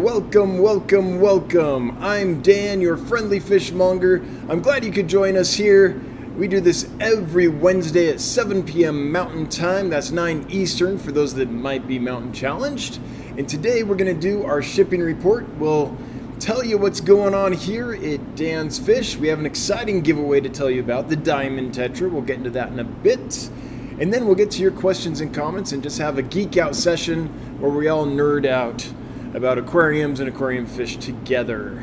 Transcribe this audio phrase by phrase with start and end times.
[0.00, 1.94] welcome, welcome, welcome.
[2.02, 4.24] I'm Dan, your friendly fishmonger.
[4.48, 6.00] I'm glad you could join us here.
[6.38, 9.12] We do this every Wednesday at 7 p.m.
[9.12, 9.90] Mountain Time.
[9.90, 12.98] That's 9 Eastern for those that might be mountain challenged.
[13.36, 15.46] And today we're going to do our shipping report.
[15.58, 15.94] We'll
[16.38, 19.18] tell you what's going on here at Dan's Fish.
[19.18, 22.10] We have an exciting giveaway to tell you about the Diamond Tetra.
[22.10, 23.50] We'll get into that in a bit.
[23.98, 26.74] And then we'll get to your questions and comments and just have a geek out
[26.74, 27.26] session
[27.60, 28.90] where we all nerd out
[29.34, 31.82] about aquariums and aquarium fish together.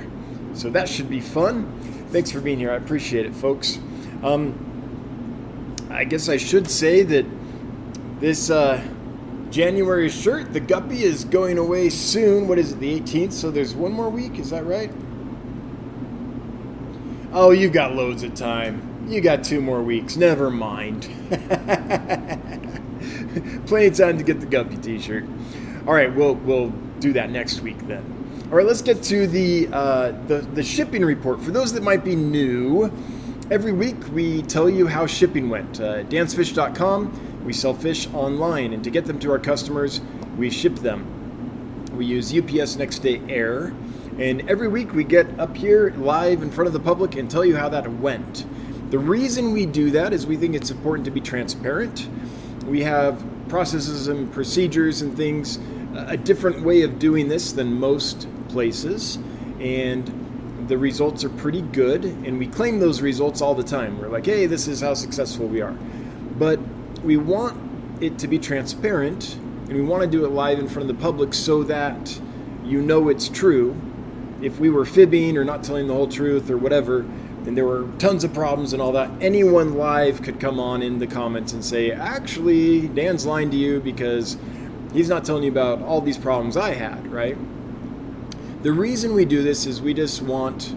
[0.53, 1.71] So that should be fun.
[2.11, 2.71] Thanks for being here.
[2.71, 3.79] I appreciate it, folks.
[4.23, 7.25] Um, I guess I should say that
[8.19, 8.85] this uh,
[9.49, 12.47] January shirt, the Guppy, is going away soon.
[12.47, 13.31] What is it, the 18th?
[13.31, 14.91] So there's one more week, is that right?
[17.31, 19.05] Oh, you've got loads of time.
[19.07, 20.17] You got two more weeks.
[20.17, 21.03] Never mind.
[23.67, 25.25] Plenty of time to get the Guppy T-shirt.
[25.85, 28.03] All right, we'll we'll do that next week then.
[28.49, 31.41] All right, let's get to the uh, the the shipping report.
[31.41, 32.91] For those that might be new,
[33.51, 35.79] every week we tell you how shipping went.
[35.79, 37.43] Uh, dansfish.com.
[37.45, 40.01] We sell fish online, and to get them to our customers,
[40.37, 41.85] we ship them.
[41.95, 43.73] We use UPS Next Day Air.
[44.19, 47.45] And every week we get up here live in front of the public and tell
[47.45, 48.45] you how that went.
[48.89, 52.07] The reason we do that is we think it's important to be transparent.
[52.65, 55.57] We have processes and procedures and things,
[56.07, 59.17] a different way of doing this than most places,
[59.59, 62.05] and the results are pretty good.
[62.05, 63.99] And we claim those results all the time.
[63.99, 65.75] We're like, hey, this is how successful we are.
[66.37, 66.59] But
[67.03, 70.89] we want it to be transparent, and we want to do it live in front
[70.89, 72.19] of the public so that
[72.63, 73.79] you know it's true.
[74.41, 77.05] If we were fibbing or not telling the whole truth or whatever,
[77.47, 79.09] and there were tons of problems and all that.
[79.21, 83.79] Anyone live could come on in the comments and say, actually, Dan's lying to you
[83.79, 84.35] because
[84.93, 87.37] he's not telling you about all these problems I had, right?
[88.63, 90.75] The reason we do this is we just want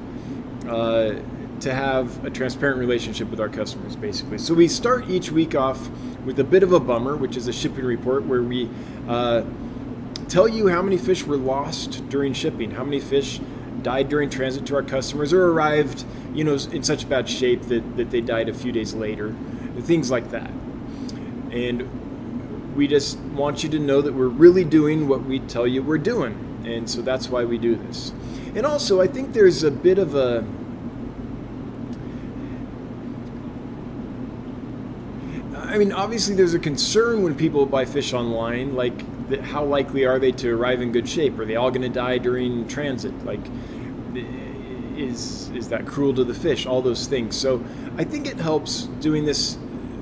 [0.68, 1.14] uh,
[1.60, 4.38] to have a transparent relationship with our customers, basically.
[4.38, 5.88] So we start each week off
[6.24, 8.68] with a bit of a bummer, which is a shipping report where we
[9.08, 9.42] uh,
[10.28, 13.40] tell you how many fish were lost during shipping, how many fish
[13.82, 16.04] died during transit to our customers or arrived,
[16.34, 19.34] you know, in such bad shape that, that they died a few days later,
[19.80, 20.50] things like that.
[21.50, 21.88] And
[22.80, 25.98] we just want you to know that we're really doing what we tell you we're
[25.98, 26.62] doing.
[26.64, 28.10] And so that's why we do this.
[28.54, 30.42] And also, I think there's a bit of a
[35.54, 38.98] I mean, obviously, there's a concern when people buy fish online, like
[39.42, 41.38] how likely are they to arrive in good shape?
[41.38, 43.12] Are they all going to die during transit?
[43.26, 43.46] Like,
[44.96, 46.64] is is that cruel to the fish?
[46.64, 47.36] All those things.
[47.36, 47.62] So
[47.98, 49.58] I think it helps doing this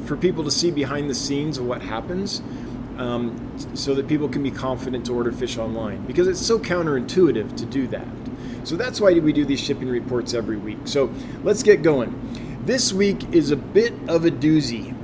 [0.06, 2.40] for people to see behind the scenes of what happens,
[2.98, 7.56] um, so that people can be confident to order fish online because it's so counterintuitive
[7.56, 8.06] to do that.
[8.64, 10.78] So that's why we do these shipping reports every week.
[10.84, 12.60] So let's get going.
[12.64, 14.94] This week is a bit of a doozy.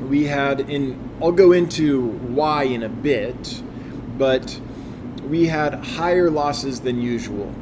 [0.00, 3.62] We had in I'll go into why in a bit,
[4.18, 4.60] but
[5.26, 7.54] we had higher losses than usual.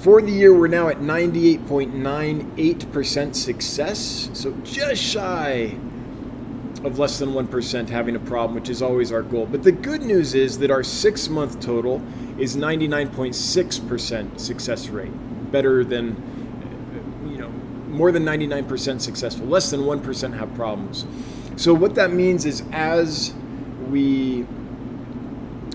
[0.00, 5.76] For the year, we're now at 98.98% success, so just shy
[6.84, 9.46] of less than 1% having a problem, which is always our goal.
[9.46, 12.02] But the good news is that our six month total
[12.38, 17.48] is 99.6% success rate, better than, you know,
[17.88, 19.46] more than 99% successful.
[19.46, 21.04] Less than 1% have problems.
[21.56, 23.34] So, what that means is as
[23.88, 24.46] we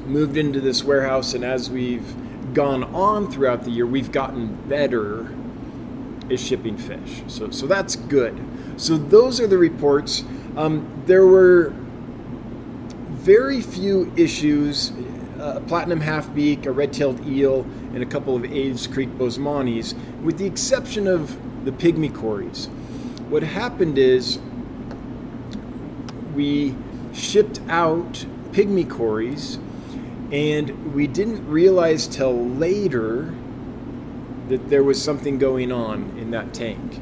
[0.06, 2.16] moved into this warehouse and as we've
[2.54, 5.36] gone on throughout the year, we've gotten better
[6.32, 7.24] at shipping fish.
[7.28, 8.40] So, so that's good.
[8.78, 10.24] So, those are the reports.
[10.56, 11.74] Um, there were
[13.10, 14.92] very few issues
[15.44, 17.62] a platinum half beak, a red tailed eel,
[17.94, 22.68] and a couple of Aves Creek boesemani's, with the exception of the pygmy cories.
[23.30, 24.40] What happened is
[26.34, 26.76] we
[27.14, 29.60] shipped out pygmy cories,
[30.32, 33.34] and we didn't realize till later
[34.50, 37.00] that there was something going on in that tank.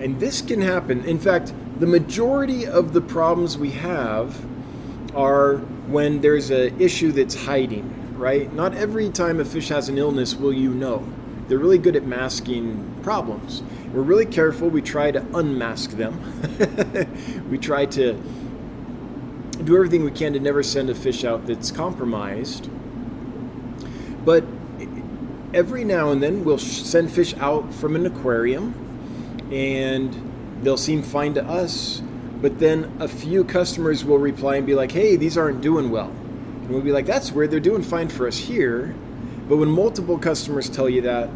[0.00, 1.04] And this can happen.
[1.04, 4.44] In fact, the majority of the problems we have
[5.14, 5.56] are
[5.88, 8.52] when there's an issue that's hiding, right?
[8.52, 11.06] Not every time a fish has an illness will you know.
[11.48, 13.62] They're really good at masking problems.
[13.92, 14.68] We're really careful.
[14.70, 16.18] We try to unmask them.
[17.50, 18.14] we try to
[19.62, 22.68] do everything we can to never send a fish out that's compromised.
[24.24, 24.44] But
[25.52, 28.74] every now and then we'll send fish out from an aquarium
[29.52, 30.33] and
[30.64, 32.02] they'll seem fine to us.
[32.40, 36.08] But then a few customers will reply and be like, hey, these aren't doing well.
[36.10, 37.50] And we'll be like, that's weird.
[37.50, 38.94] They're doing fine for us here.
[39.48, 41.30] But when multiple customers tell you that,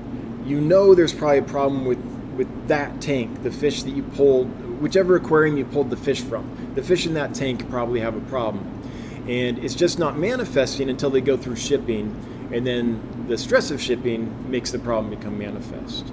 [0.44, 1.98] you know there's probably a problem with,
[2.36, 4.48] with that tank, the fish that you pulled,
[4.80, 6.72] whichever aquarium you pulled the fish from.
[6.74, 8.74] The fish in that tank probably have a problem.
[9.28, 13.80] And it's just not manifesting until they go through shipping, and then the stress of
[13.80, 16.10] shipping makes the problem become manifest.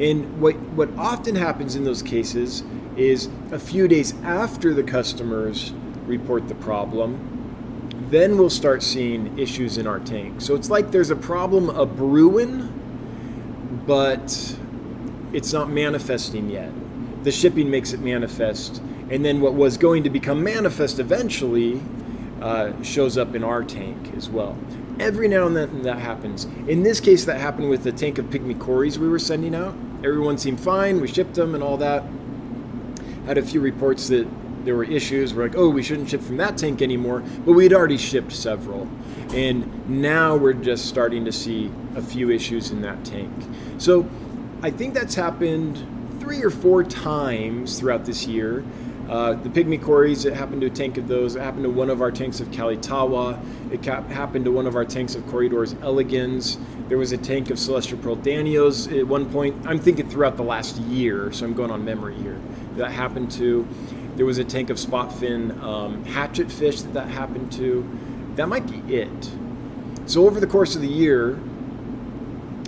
[0.00, 2.64] And what, what often happens in those cases
[2.96, 5.72] is a few days after the customers
[6.06, 7.26] report the problem,
[8.10, 10.40] then we'll start seeing issues in our tank.
[10.40, 12.72] So it's like there's a problem a brewing,
[13.86, 14.56] but
[15.32, 16.72] it's not manifesting yet.
[17.22, 21.80] The shipping makes it manifest, and then what was going to become manifest eventually
[22.40, 24.58] uh, shows up in our tank as well.
[24.98, 26.44] Every now and then that happens.
[26.66, 29.74] In this case, that happened with the tank of pygmy cories we were sending out.
[30.02, 31.00] Everyone seemed fine.
[31.00, 32.02] We shipped them and all that.
[33.26, 34.26] Had a few reports that
[34.64, 35.34] there were issues.
[35.34, 37.20] We're like, oh, we shouldn't ship from that tank anymore.
[37.44, 38.88] But we had already shipped several.
[39.32, 43.32] And now we're just starting to see a few issues in that tank.
[43.78, 44.08] So
[44.62, 45.86] I think that's happened
[46.20, 48.64] three or four times throughout this year.
[49.10, 51.34] Uh, the pygmy cories, it happened to a tank of those.
[51.34, 53.72] It happened to one of our tanks of Kalitawa.
[53.72, 56.58] It cap- happened to one of our tanks of Corydoras elegans.
[56.86, 59.66] There was a tank of Celestial Pearl Danios at one point.
[59.66, 62.38] I'm thinking throughout the last year, so I'm going on memory here.
[62.76, 63.66] That happened to.
[64.14, 67.84] There was a tank of spotfin um, hatchet fish that that happened to.
[68.36, 69.30] That might be it.
[70.06, 71.30] So over the course of the year,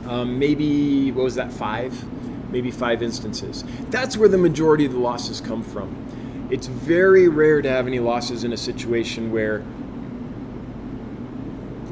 [0.06, 2.04] um, maybe what was that five?
[2.50, 3.62] Maybe five instances.
[3.90, 6.02] That's where the majority of the losses come from
[6.52, 9.64] it's very rare to have any losses in a situation where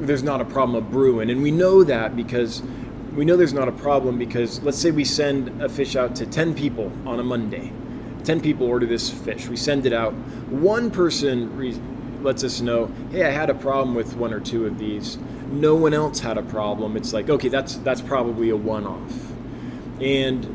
[0.06, 1.30] there's not a problem of brewing.
[1.30, 2.62] And we know that because
[3.16, 6.26] we know there's not a problem because let's say we send a fish out to
[6.26, 7.72] 10 people on a Monday.
[8.24, 9.48] 10 people order this fish.
[9.48, 10.12] We send it out.
[10.50, 11.80] One person re-
[12.20, 15.16] lets us know, "Hey, I had a problem with one or two of these."
[15.50, 16.98] No one else had a problem.
[16.98, 19.32] It's like, "Okay, that's that's probably a one-off."
[20.02, 20.46] And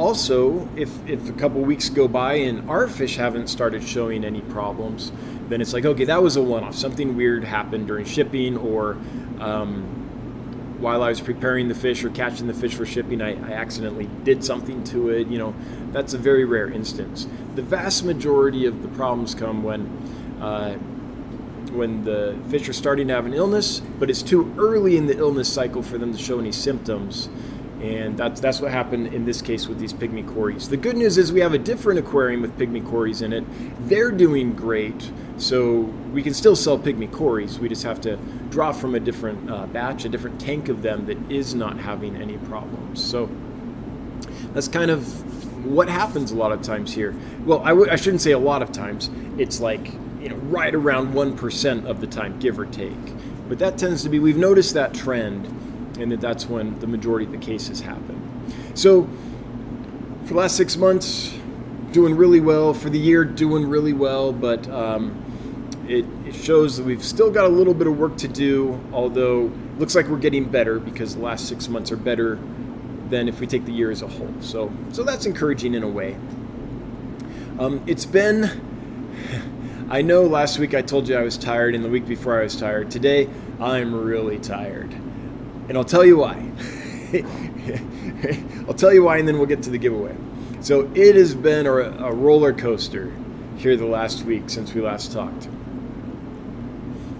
[0.00, 4.40] also, if, if a couple weeks go by and our fish haven't started showing any
[4.40, 5.12] problems,
[5.50, 6.74] then it's like, okay, that was a one off.
[6.74, 8.92] Something weird happened during shipping or
[9.40, 9.82] um,
[10.80, 14.08] while I was preparing the fish or catching the fish for shipping, I, I, accidentally
[14.24, 15.28] did something to it.
[15.28, 15.54] You know,
[15.92, 17.26] that's a very rare instance.
[17.54, 20.38] The vast majority of the problems come when.
[20.40, 20.78] Uh,
[21.70, 25.16] when the fish are starting to have an illness, but it's too early in the
[25.16, 27.28] illness cycle for them to show any symptoms
[27.80, 30.68] and that's, that's what happened in this case with these pygmy cories.
[30.68, 33.44] The good news is we have a different aquarium with pygmy cories in it.
[33.88, 35.80] They're doing great, so
[36.12, 37.58] we can still sell pygmy cories.
[37.58, 38.16] We just have to
[38.50, 42.16] draw from a different uh, batch, a different tank of them that is not having
[42.16, 43.02] any problems.
[43.02, 43.30] So
[44.52, 45.04] that's kind of
[45.64, 47.14] what happens a lot of times here.
[47.44, 49.10] Well, I w- I shouldn't say a lot of times.
[49.38, 52.92] It's like, you know, right around 1% of the time, give or take.
[53.48, 55.46] But that tends to be, we've noticed that trend
[56.00, 58.20] and that that's when the majority of the cases happen.
[58.74, 59.08] So,
[60.22, 61.34] for the last six months,
[61.92, 62.72] doing really well.
[62.74, 65.24] For the year, doing really well, but um,
[65.88, 69.50] it, it, shows that we've still got a little bit of work to do, although
[69.78, 72.38] looks like we're getting better because the last six months are better
[73.08, 74.32] than if we take the year as a whole.
[74.40, 76.16] So, so that's encouraging in a way.
[77.58, 78.68] Um, it's been.
[79.90, 82.44] I know last week I told you I was tired, and the week before I
[82.44, 82.92] was tired.
[82.92, 84.94] Today, I'm really tired.
[85.70, 86.34] And I'll tell you why.
[88.66, 90.16] I'll tell you why, and then we'll get to the giveaway.
[90.62, 93.12] So it has been a, a roller coaster
[93.56, 95.46] here the last week since we last talked.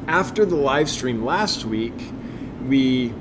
[0.08, 1.94] After the live stream last week,
[2.66, 3.14] we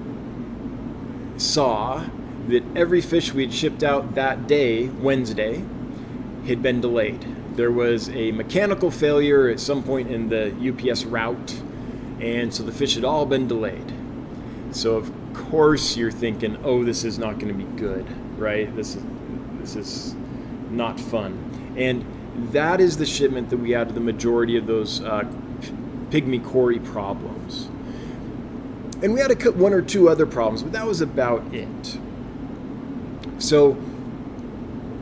[1.37, 2.07] saw
[2.47, 5.63] that every fish we had shipped out that day, Wednesday,
[6.47, 7.55] had been delayed.
[7.55, 10.47] There was a mechanical failure at some point in the
[10.89, 11.61] UPS route,
[12.19, 13.93] and so the fish had all been delayed.
[14.71, 18.05] So course you're thinking, "Oh, this is not going to be good,
[18.39, 18.73] right?
[18.75, 19.03] This is
[19.59, 20.15] this is
[20.69, 22.05] not fun." And
[22.53, 25.23] that is the shipment that we had to the majority of those uh,
[26.09, 27.69] pygmy cory problems.
[29.01, 31.97] And we had a, cut one or two other problems, but that was about it.
[33.37, 33.77] So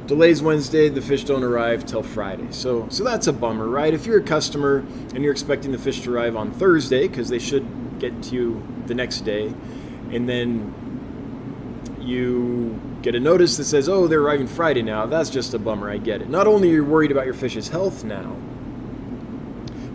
[0.06, 2.48] delays Wednesday, the fish don't arrive till Friday.
[2.52, 3.94] So so that's a bummer, right?
[3.94, 4.80] If you're a customer
[5.14, 8.68] and you're expecting the fish to arrive on Thursday because they should get to you
[8.86, 9.54] the next day,
[10.12, 10.74] and then
[12.00, 15.90] you get a notice that says, "Oh, they're arriving Friday now." That's just a bummer.
[15.90, 16.30] I get it.
[16.30, 18.36] Not only are you worried about your fish's health now,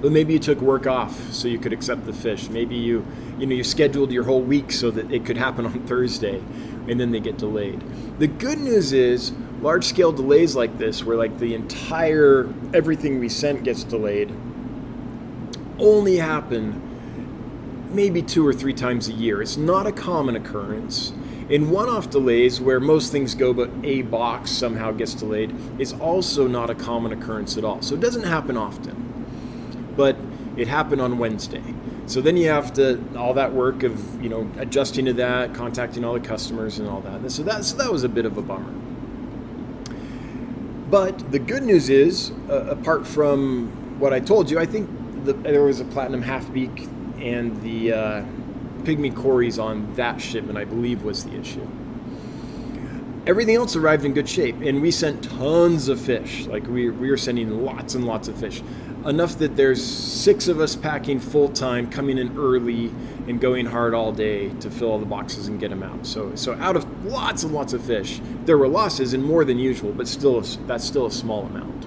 [0.01, 2.49] but maybe you took work off so you could accept the fish.
[2.51, 3.07] Maybe you,
[3.39, 6.43] you know, you scheduled your whole week so that it could happen on Thursday,
[6.89, 7.83] and then they get delayed.
[8.19, 13.63] The good news is large-scale delays like this, where like the entire everything we sent
[13.63, 14.33] gets delayed,
[15.79, 16.92] only happen
[17.95, 19.43] maybe two or three times a year.
[19.43, 21.13] It's not a common occurrence.
[21.49, 25.93] In one off delays, where most things go but a box somehow gets delayed, is
[25.93, 27.83] also not a common occurrence at all.
[27.83, 29.93] So it doesn't happen often.
[29.97, 30.17] But
[30.57, 31.63] it happened on Wednesday.
[32.07, 36.05] So then you have to all that work of you know adjusting to that, contacting
[36.05, 37.31] all the customers and all that.
[37.31, 38.73] So that so that was a bit of a bummer.
[40.91, 44.91] But the good news is, uh, apart from what I told you, I think
[45.25, 46.89] the, there was a platinum half beak
[47.23, 48.25] and the uh,
[48.83, 50.59] pygmy cories on that shipment.
[50.59, 51.67] I believe was the issue.
[53.25, 56.47] Everything else arrived in good shape, and we sent tons of fish.
[56.47, 58.63] Like we, we were sending lots and lots of fish
[59.07, 62.87] enough that there's six of us packing full time, coming in early
[63.27, 66.07] and going hard all day to fill all the boxes and get them out.
[66.07, 69.59] So, so out of lots and lots of fish, there were losses and more than
[69.59, 71.87] usual, but still, that's still a small amount.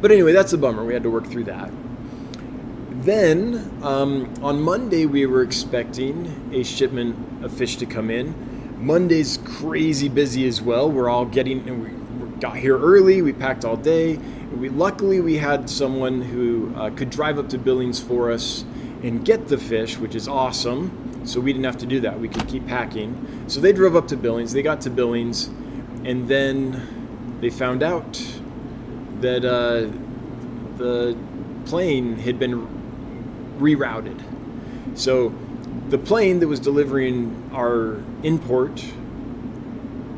[0.00, 0.84] But anyway, that's a bummer.
[0.84, 1.70] We had to work through that.
[3.08, 8.34] Then um, on Monday, we were expecting a shipment of fish to come in.
[8.84, 10.90] Monday's crazy busy as well.
[10.90, 13.22] We're all getting, and we got here early.
[13.22, 14.18] We packed all day
[14.58, 18.64] we luckily we had someone who uh, could drive up to Billings for us
[19.02, 21.26] and get the fish, which is awesome.
[21.26, 22.18] So we didn't have to do that.
[22.18, 23.44] We could keep packing.
[23.48, 24.52] So they drove up to Billings.
[24.52, 25.46] They got to Billings,
[26.04, 28.12] and then they found out
[29.20, 29.90] that uh,
[30.78, 31.16] the
[31.66, 32.77] plane had been
[33.58, 34.20] rerouted.
[34.98, 35.34] So
[35.88, 38.84] the plane that was delivering our import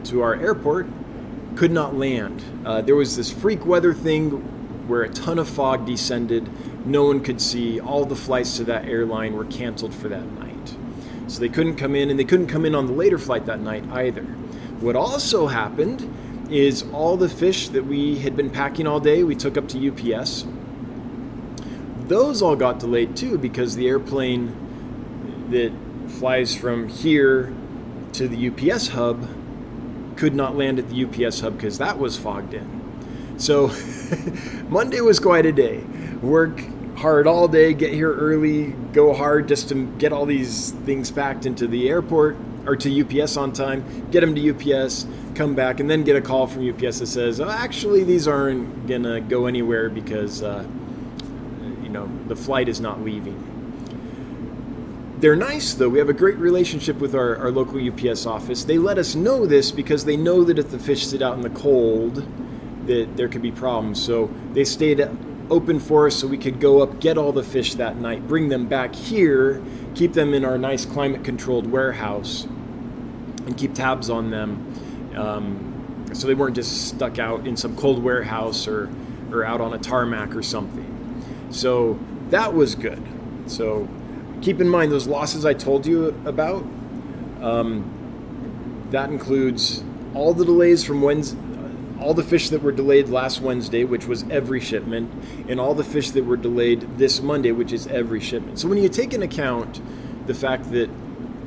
[0.05, 0.87] to our airport
[1.57, 2.43] could not land.
[2.65, 4.31] Uh, there was this freak weather thing
[4.89, 6.49] where a ton of fog descended.
[6.87, 7.81] No one could see.
[7.81, 10.77] All the flights to that airline were canceled for that night.
[11.29, 13.61] So they couldn't come in, and they couldn't come in on the later flight that
[13.61, 14.25] night either.
[14.81, 16.13] What also happened
[16.51, 20.15] is all the fish that we had been packing all day, we took up to
[20.15, 20.45] UPS.
[22.11, 25.71] Those all got delayed too because the airplane that
[26.19, 27.55] flies from here
[28.15, 29.29] to the UPS hub
[30.17, 33.39] could not land at the UPS hub because that was fogged in.
[33.39, 33.69] So
[34.69, 35.85] Monday was quite a day.
[36.21, 36.61] Work
[36.97, 41.47] hard all day, get here early, go hard just to get all these things packed
[41.47, 42.37] into the airport
[42.67, 46.21] or to UPS on time, get them to UPS, come back, and then get a
[46.21, 50.67] call from UPS that says, oh, actually, these aren't going to go anywhere because, uh,
[51.91, 53.35] you know, the flight is not leaving.
[55.19, 55.89] They're nice, though.
[55.89, 58.63] We have a great relationship with our, our local UPS office.
[58.63, 61.41] They let us know this because they know that if the fish sit out in
[61.41, 62.25] the cold,
[62.87, 64.01] that there could be problems.
[64.01, 65.01] So they stayed
[65.51, 68.51] open for us so we could go up, get all the fish that night, bring
[68.51, 69.61] them back here,
[69.97, 75.13] keep them in our nice climate controlled warehouse, and keep tabs on them.
[75.17, 78.89] Um, so they weren't just stuck out in some cold warehouse or,
[79.33, 80.90] or out on a tarmac or something.
[81.51, 81.99] So
[82.31, 83.03] that was good.
[83.47, 83.89] So
[84.41, 86.65] keep in mind those losses I told you about.
[87.41, 89.83] Um, that includes
[90.15, 91.39] all the delays from Wednesday,
[92.01, 95.13] all the fish that were delayed last Wednesday, which was every shipment,
[95.49, 98.59] and all the fish that were delayed this Monday, which is every shipment.
[98.59, 99.81] So when you take into account
[100.27, 100.91] the fact that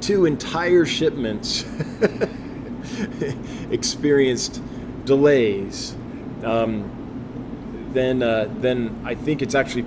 [0.02, 1.66] two entire shipments
[3.72, 4.62] experienced
[5.06, 5.96] delays,
[6.44, 7.03] um,
[7.94, 9.86] then uh, then I think it's actually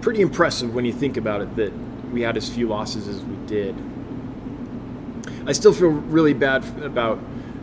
[0.00, 1.72] pretty impressive when you think about it that
[2.12, 3.74] we had as few losses as we did.
[5.46, 7.18] I still feel really bad about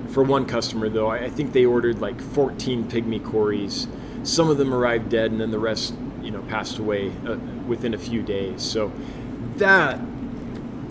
[0.10, 1.08] for one customer though.
[1.08, 3.88] I, I think they ordered like 14 pygmy cories.
[4.24, 7.94] Some of them arrived dead, and then the rest, you know, passed away uh, within
[7.94, 8.62] a few days.
[8.62, 8.92] So
[9.58, 10.00] that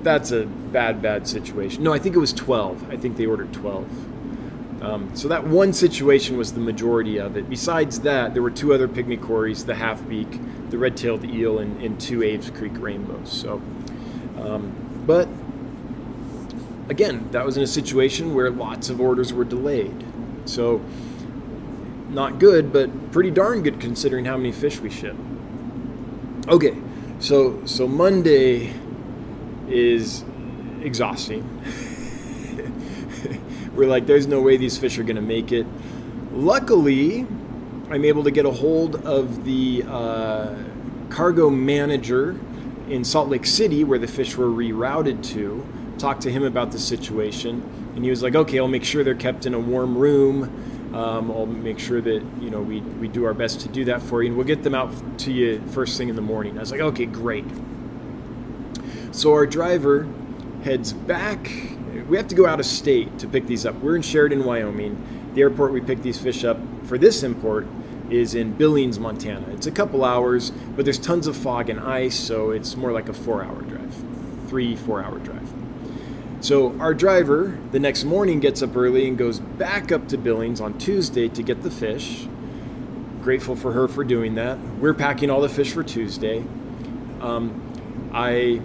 [0.03, 1.83] that's a bad, bad situation.
[1.83, 2.91] No, I think it was 12.
[2.91, 3.87] I think they ordered 12.
[4.81, 7.51] Um, so that one situation was the majority of it.
[7.51, 12.01] Besides that, there were two other pygmy cories, the half-beak, the red-tailed eel, and, and
[12.01, 13.33] two Aves Creek rainbows.
[13.33, 13.61] So,
[14.41, 14.73] um,
[15.05, 15.29] but
[16.89, 20.05] again, that was in a situation where lots of orders were delayed.
[20.45, 20.81] So,
[22.09, 25.17] not good, but pretty darn good considering how many fish we ship.
[26.49, 26.77] Okay,
[27.19, 28.73] so so Monday
[29.69, 30.25] is
[30.83, 31.45] exhausting.
[33.79, 35.65] We're like, there's no way these fish are going to make it.
[36.33, 37.21] Luckily,
[37.91, 40.57] I'm able to get a hold of the uh,
[41.11, 42.41] cargo manager
[42.89, 45.65] in Salt Lake City, where the fish were rerouted to.
[45.97, 47.63] Talk to him about the situation,
[47.95, 50.93] and he was like, "Okay, I'll make sure they're kept in a warm room.
[50.93, 54.03] Um, I'll make sure that you know we we do our best to do that
[54.03, 56.61] for you, and we'll get them out to you first thing in the morning." I
[56.61, 57.45] was like, "Okay, great."
[59.13, 60.09] So our driver
[60.65, 61.49] heads back
[62.09, 63.75] we have to go out of state to pick these up.
[63.77, 65.33] We're in Sheridan, Wyoming.
[65.35, 67.67] The airport we pick these fish up for this import
[68.11, 69.47] is in Billings, Montana.
[69.53, 73.11] It's a couple hours, but there's tons of fog and ice, so it's more like
[73.11, 73.95] a four hour drive,
[74.49, 75.53] three, four hour drive.
[76.41, 80.61] So our driver the next morning gets up early and goes back up to Billings
[80.61, 82.27] on Tuesday to get the fish.
[83.21, 84.59] Grateful for her for doing that.
[84.79, 86.45] We're packing all the fish for Tuesday.
[87.21, 88.63] Um, I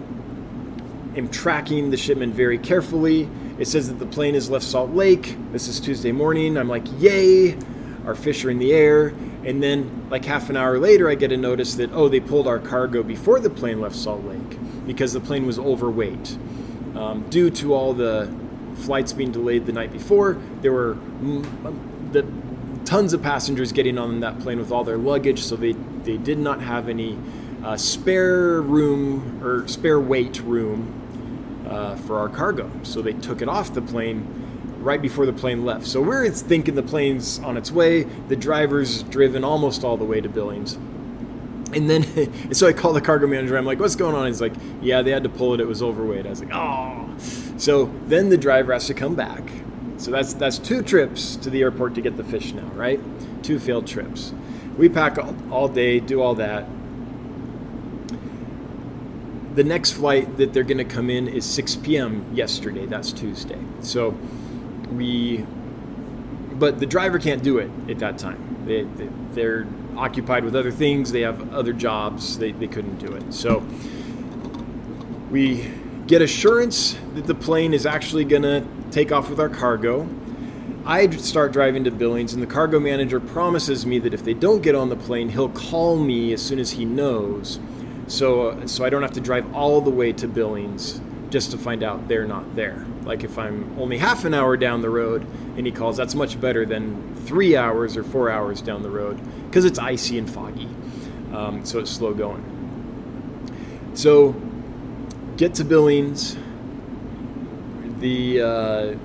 [1.16, 3.30] am tracking the shipment very carefully.
[3.60, 5.38] It says that the plane has left Salt Lake.
[5.52, 6.58] This is Tuesday morning.
[6.58, 7.58] I'm like, yay!
[8.06, 9.14] Our fish are in the air.
[9.46, 12.48] And then, like half an hour later, I get a notice that, oh, they pulled
[12.48, 16.38] our cargo before the plane left Salt Lake because the plane was overweight.
[16.96, 18.34] Um, due to all the
[18.76, 20.98] flights being delayed the night before, there were
[22.12, 22.26] the
[22.86, 26.38] tons of passengers getting on that plane with all their luggage, so they, they did
[26.38, 27.18] not have any
[27.64, 31.03] uh, spare room or spare weight room
[31.74, 32.70] uh, for our cargo.
[32.84, 34.28] So they took it off the plane
[34.80, 35.88] right before the plane left.
[35.88, 38.04] So we're thinking the plane's on its way.
[38.04, 40.74] The driver's driven almost all the way to Billings.
[41.74, 43.58] And then, and so I call the cargo manager.
[43.58, 44.28] I'm like, what's going on?
[44.28, 45.60] He's like, yeah, they had to pull it.
[45.60, 46.28] It was overweight.
[46.28, 47.10] I was like, oh.
[47.58, 49.42] So then the driver has to come back.
[49.98, 53.00] So that's that's two trips to the airport to get the fish now, right?
[53.42, 54.34] Two failed trips.
[54.78, 56.66] We pack all, all day, do all that.
[59.56, 62.26] The next flight that they're going to come in is 6 p.m.
[62.34, 62.86] yesterday.
[62.86, 63.60] That's Tuesday.
[63.82, 64.18] So
[64.92, 65.46] we
[66.54, 68.84] but the driver can't do it at that time they,
[69.34, 69.68] they, are
[69.98, 73.66] occupied with other things they have other jobs they, they couldn't do it so
[75.30, 75.70] we
[76.08, 80.08] get assurance that the plane is actually going to take off with our cargo
[80.86, 84.62] i start driving to billings and the cargo manager promises me that if they don't
[84.62, 87.60] get on the plane he'll call me as soon as he knows
[88.08, 91.02] so so i don't have to drive all the way to billings
[91.34, 92.86] just to find out they're not there.
[93.06, 95.26] Like if I'm only half an hour down the road
[95.58, 99.20] and he calls, that's much better than three hours or four hours down the road
[99.48, 100.70] because it's icy and foggy.
[101.34, 103.92] Um, so it's slow going.
[103.96, 104.36] So
[105.36, 106.38] get to Billings.
[107.98, 108.96] The uh,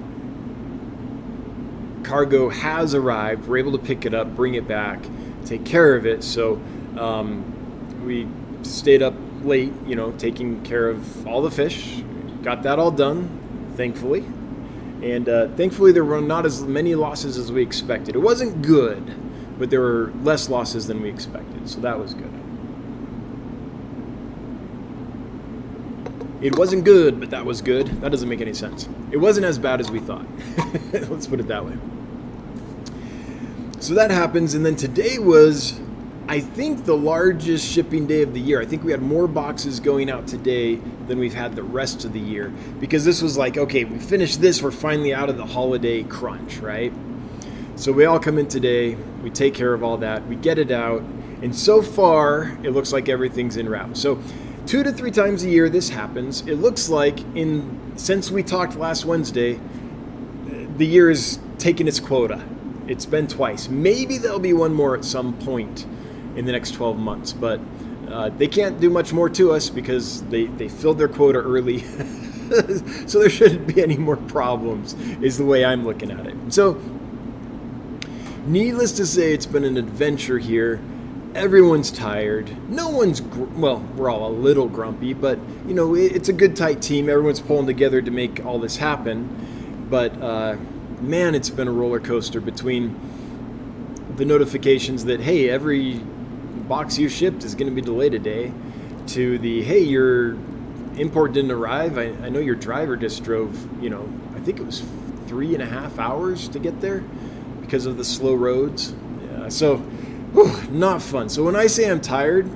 [2.02, 3.48] cargo has arrived.
[3.48, 5.00] We're able to pick it up, bring it back,
[5.46, 6.22] take care of it.
[6.22, 6.60] So
[6.98, 8.28] um, we
[8.62, 12.02] stayed up late, you know, taking care of all the fish,
[12.42, 14.24] got that all done, thankfully.
[15.02, 18.16] And uh, thankfully, there were not as many losses as we expected.
[18.16, 19.14] It wasn't good,
[19.58, 22.32] but there were less losses than we expected, so that was good.
[26.40, 27.88] It wasn't good, but that was good.
[28.00, 28.88] That doesn't make any sense.
[29.10, 30.26] It wasn't as bad as we thought.
[30.92, 31.76] Let's put it that way.
[33.80, 35.80] So that happens, and then today was
[36.30, 38.60] I think the largest shipping day of the year.
[38.60, 40.74] I think we had more boxes going out today
[41.06, 44.42] than we've had the rest of the year because this was like, okay, we finished
[44.42, 46.92] this, we're finally out of the holiday crunch, right?
[47.76, 50.70] So we all come in today, we take care of all that, we get it
[50.70, 51.00] out,
[51.40, 53.96] and so far it looks like everything's in route.
[53.96, 54.20] So
[54.66, 56.42] two to three times a year this happens.
[56.42, 59.58] It looks like in since we talked last Wednesday,
[60.76, 62.44] the year has taken its quota.
[62.86, 63.70] It's been twice.
[63.70, 65.86] Maybe there'll be one more at some point
[66.38, 67.32] in the next 12 months.
[67.32, 67.60] But
[68.08, 71.80] uh, they can't do much more to us because they, they filled their quota early.
[73.06, 76.36] so there shouldn't be any more problems, is the way I'm looking at it.
[76.48, 76.80] So,
[78.46, 80.80] needless to say, it's been an adventure here.
[81.34, 82.70] Everyone's tired.
[82.70, 86.56] No one's, gr- well, we're all a little grumpy, but, you know, it's a good,
[86.56, 87.10] tight team.
[87.10, 89.86] Everyone's pulling together to make all this happen.
[89.90, 90.56] But, uh,
[91.00, 92.98] man, it's been a roller coaster between
[94.16, 96.00] the notifications that, hey, every
[96.68, 98.52] box you shipped is going to be delayed a day
[99.06, 100.32] to the hey your
[100.98, 101.96] import didn't arrive.
[101.96, 104.84] I, I, know your driver just drove you know i think it was
[105.26, 107.02] three and a half hours to get there
[107.60, 108.94] because of the slow roads.
[109.22, 111.28] Yeah, so whew, not fun.
[111.28, 112.50] So when i say i'm tired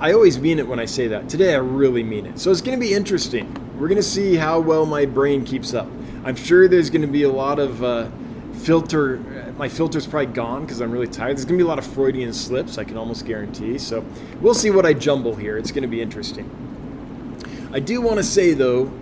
[0.00, 1.28] i always mean it when i say that.
[1.28, 2.38] Today i really mean it.
[2.38, 3.54] So it's going to be interesting.
[3.78, 5.88] We're going to see how well my brain keeps up.
[6.24, 8.08] I'm sure there's going to be a lot of uh,
[8.52, 9.16] filter
[9.56, 11.36] my filter's probably gone because I'm really tired.
[11.36, 13.78] There's going to be a lot of Freudian slips, I can almost guarantee.
[13.78, 14.04] So
[14.40, 15.58] we'll see what I jumble here.
[15.58, 16.48] It's going to be interesting.
[17.72, 18.92] I do want to say, though,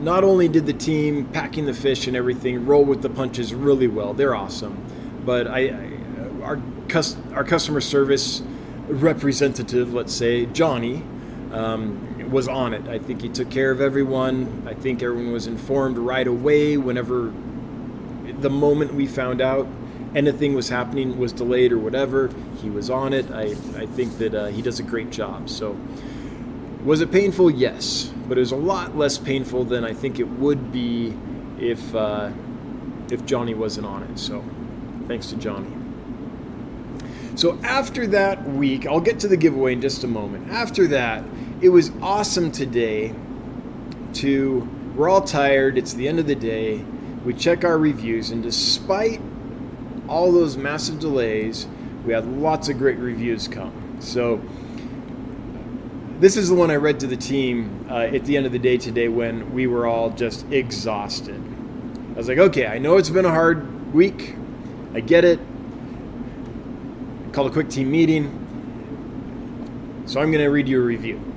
[0.00, 3.86] not only did the team packing the fish and everything roll with the punches really
[3.86, 4.84] well, they're awesome,
[5.24, 5.92] but I, I
[6.42, 6.60] our,
[7.34, 8.42] our customer service
[8.88, 11.04] representative, let's say, Johnny,
[11.52, 12.88] um, was on it.
[12.88, 14.66] I think he took care of everyone.
[14.66, 17.32] I think everyone was informed right away whenever
[18.42, 19.66] the moment we found out
[20.14, 23.30] anything was happening was delayed or whatever, he was on it.
[23.30, 25.48] I, I think that uh, he does a great job.
[25.48, 25.76] So,
[26.84, 27.50] was it painful?
[27.50, 31.16] Yes, but it was a lot less painful than I think it would be
[31.58, 32.30] if uh,
[33.10, 34.18] if Johnny wasn't on it.
[34.18, 34.44] So,
[35.06, 35.82] thanks to Johnny.
[37.34, 40.50] So after that week, I'll get to the giveaway in just a moment.
[40.50, 41.24] After that,
[41.62, 43.14] it was awesome today
[44.14, 46.84] to, we're all tired, it's the end of the day,
[47.24, 49.20] we check our reviews, and despite
[50.08, 51.66] all those massive delays,
[52.04, 53.96] we had lots of great reviews come.
[54.00, 54.40] So
[56.18, 58.58] this is the one I read to the team uh, at the end of the
[58.58, 61.40] day today when we were all just exhausted.
[62.12, 64.36] I was like, okay, I know it's been a hard week.
[64.94, 65.40] I get it.
[67.26, 68.38] I called a quick team meeting.
[70.06, 71.31] So I'm going to read you a review.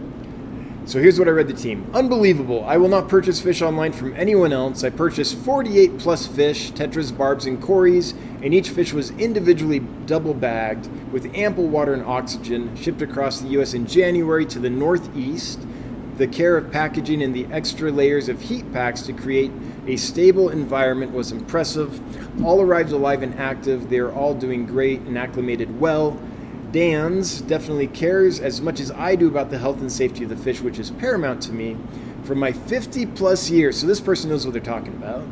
[0.87, 1.89] So here's what I read the team.
[1.95, 2.63] Unbelievable.
[2.63, 4.83] I will not purchase fish online from anyone else.
[4.83, 10.35] I purchased 48 plus fish, tetras, barbs, and cories, and each fish was individually double
[10.35, 13.73] bagged with ample water and oxygen, shipped across the U.S.
[13.73, 15.59] in January to the Northeast.
[16.17, 19.51] The care of packaging and the extra layers of heat packs to create
[19.87, 21.99] a stable environment was impressive.
[22.45, 23.89] All arrived alive and active.
[23.89, 26.19] They are all doing great and acclimated well.
[26.71, 30.37] Dan's definitely cares as much as I do about the health and safety of the
[30.37, 31.77] fish, which is paramount to me.
[32.23, 35.23] From my 50 plus years, so this person knows what they're talking about.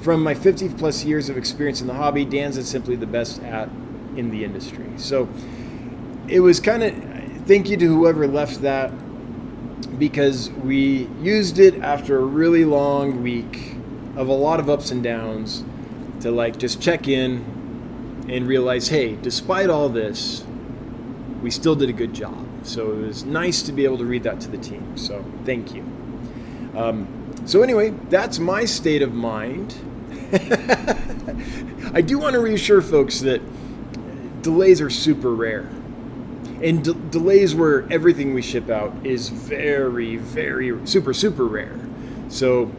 [0.00, 3.42] From my 50 plus years of experience in the hobby, Dan's is simply the best
[3.42, 3.68] at
[4.16, 4.86] in the industry.
[4.96, 5.28] So
[6.28, 6.94] it was kind of
[7.46, 8.90] thank you to whoever left that
[9.98, 13.74] because we used it after a really long week
[14.16, 15.64] of a lot of ups and downs
[16.20, 20.45] to like just check in and realize hey, despite all this,
[21.42, 22.46] we still did a good job.
[22.62, 24.96] So it was nice to be able to read that to the team.
[24.96, 25.82] So thank you.
[26.76, 29.74] Um, so, anyway, that's my state of mind.
[31.94, 33.40] I do want to reassure folks that
[34.42, 35.70] delays are super rare.
[36.60, 41.78] And de- delays where everything we ship out is very, very, super, super rare.
[42.28, 42.72] So,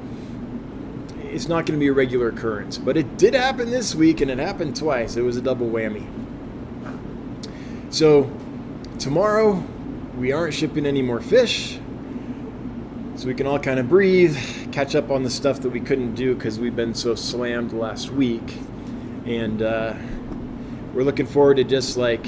[1.21, 2.77] it's not going to be a regular occurrence.
[2.77, 5.15] But it did happen this week, and it happened twice.
[5.15, 6.05] It was a double whammy.
[7.89, 8.29] So,
[8.99, 9.63] tomorrow,
[10.17, 11.79] we aren't shipping any more fish.
[13.15, 14.37] So we can all kind of breathe,
[14.71, 18.11] catch up on the stuff that we couldn't do because we've been so slammed last
[18.11, 18.57] week.
[19.25, 19.95] And uh,
[20.93, 22.27] we're looking forward to just like,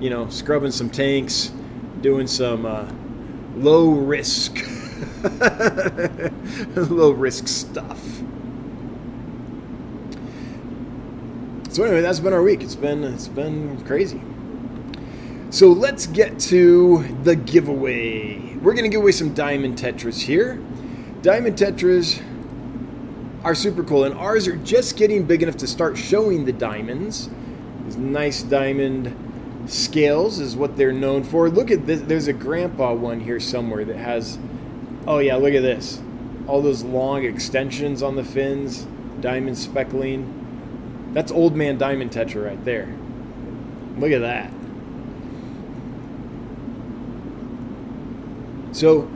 [0.00, 1.52] you know, scrubbing some tanks,
[2.00, 2.90] doing some uh,
[3.54, 4.58] low risk,
[6.74, 8.02] low risk stuff.
[11.70, 12.62] So anyway, that's been our week.
[12.62, 14.20] It's been it's been crazy.
[15.50, 18.54] So let's get to the giveaway.
[18.58, 20.62] We're going to give away some diamond tetras here.
[21.22, 22.22] Diamond tetras
[23.42, 27.28] are super cool, and ours are just getting big enough to start showing the diamonds.
[27.84, 29.12] These nice diamond
[29.66, 31.50] scales is what they're known for.
[31.50, 32.00] Look at this.
[32.02, 34.38] There's a grandpa one here somewhere that has.
[35.04, 36.00] Oh, yeah, look at this.
[36.46, 38.86] All those long extensions on the fins,
[39.20, 41.10] diamond speckling.
[41.12, 42.94] That's old man diamond tetra right there.
[43.98, 44.52] Look at that.
[48.72, 49.08] So,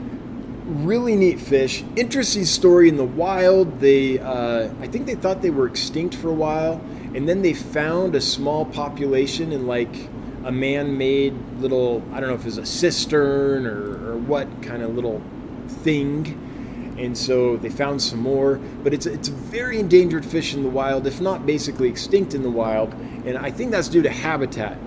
[0.65, 1.83] really neat fish.
[1.95, 3.79] Interesting story in the wild.
[3.79, 6.81] They, uh, I think they thought they were extinct for a while,
[7.13, 10.09] and then they found a small population in like
[10.43, 14.83] a man-made little, I don't know if it was a cistern or, or what kind
[14.83, 15.21] of little
[15.67, 16.41] thing.
[16.97, 20.69] And so they found some more, but it's it's a very endangered fish in the
[20.69, 22.93] wild, if not basically extinct in the wild.
[23.25, 24.77] And I think that's due to habitat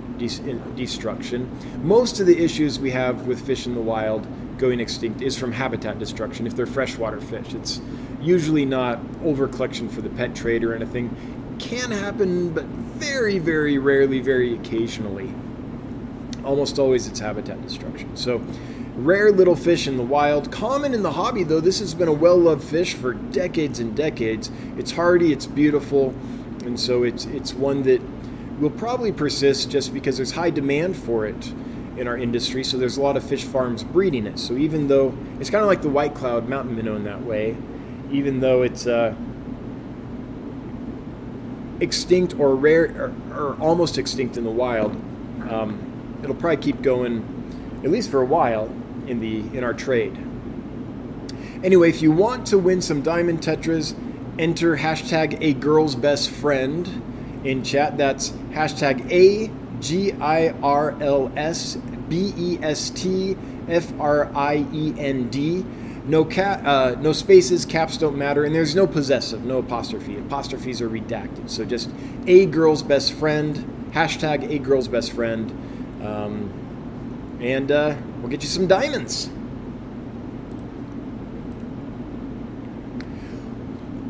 [0.75, 1.51] destruction.
[1.83, 4.27] Most of the issues we have with fish in the wild
[4.59, 7.55] going extinct is from habitat destruction if they're freshwater fish.
[7.55, 7.81] It's
[8.21, 11.57] usually not overcollection for the pet trade or anything.
[11.59, 15.33] Can happen, but very, very rarely, very occasionally.
[16.45, 18.17] Almost always it's habitat destruction.
[18.17, 18.43] So,
[18.97, 20.51] rare little fish in the wild.
[20.51, 23.97] Common in the hobby, though, this has been a well loved fish for decades and
[23.97, 24.51] decades.
[24.77, 26.15] It's hardy, it's beautiful,
[26.65, 28.01] and so it's, it's one that
[28.61, 31.53] will probably persist just because there's high demand for it
[31.99, 34.39] in our industry, so there's a lot of fish farms breeding it.
[34.39, 37.57] So even though it's kind of like the white cloud mountain minnow in that way,
[38.11, 39.15] even though it's uh,
[41.81, 44.93] extinct or rare or, or, almost extinct in the wild,
[45.51, 48.67] um, it'll probably keep going at least for a while
[49.07, 50.17] in the in our trade.
[51.63, 53.95] Anyway, if you want to win some diamond tetras,
[54.39, 57.97] enter hashtag a girl's best friend in chat.
[57.99, 61.77] That's hashtag a G I R L S
[62.09, 63.37] B E S T
[63.69, 65.65] F R I E N D.
[66.05, 70.17] No cap, uh, no spaces, caps don't matter, and there's no possessive, no apostrophe.
[70.17, 71.51] Apostrophes are redacted.
[71.51, 71.91] So just
[72.27, 75.51] a girl's best friend, hashtag a girl's best friend,
[76.03, 79.29] um, and uh, we'll get you some diamonds.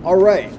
[0.04, 0.52] All right.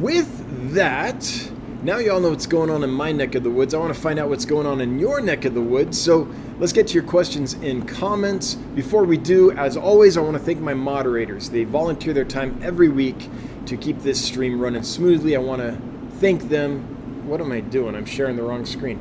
[0.00, 1.50] With that,
[1.86, 3.72] Now y'all know what's going on in my neck of the woods.
[3.72, 6.00] I want to find out what's going on in your neck of the woods.
[6.00, 6.26] So
[6.58, 8.54] let's get to your questions in comments.
[8.54, 11.50] Before we do, as always, I want to thank my moderators.
[11.50, 13.28] They volunteer their time every week
[13.66, 15.36] to keep this stream running smoothly.
[15.36, 15.78] I want to
[16.18, 17.26] thank them.
[17.26, 17.94] What am I doing?
[17.94, 18.98] I'm sharing the wrong screen.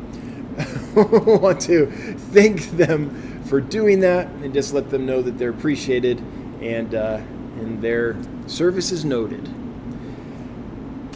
[0.57, 1.87] I want to
[2.31, 6.19] thank them for doing that and just let them know that they're appreciated
[6.61, 7.21] and, uh,
[7.59, 8.15] and their
[8.47, 9.47] service is noted.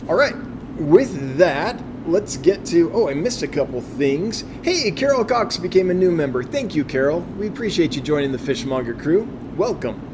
[0.07, 0.35] All right
[0.79, 2.91] with that, let's get to.
[2.93, 4.43] Oh, I missed a couple things.
[4.63, 6.43] Hey, Carol Cox became a new member.
[6.43, 7.21] Thank you, Carol.
[7.37, 9.27] We appreciate you joining the Fishmonger crew.
[9.55, 10.05] Welcome.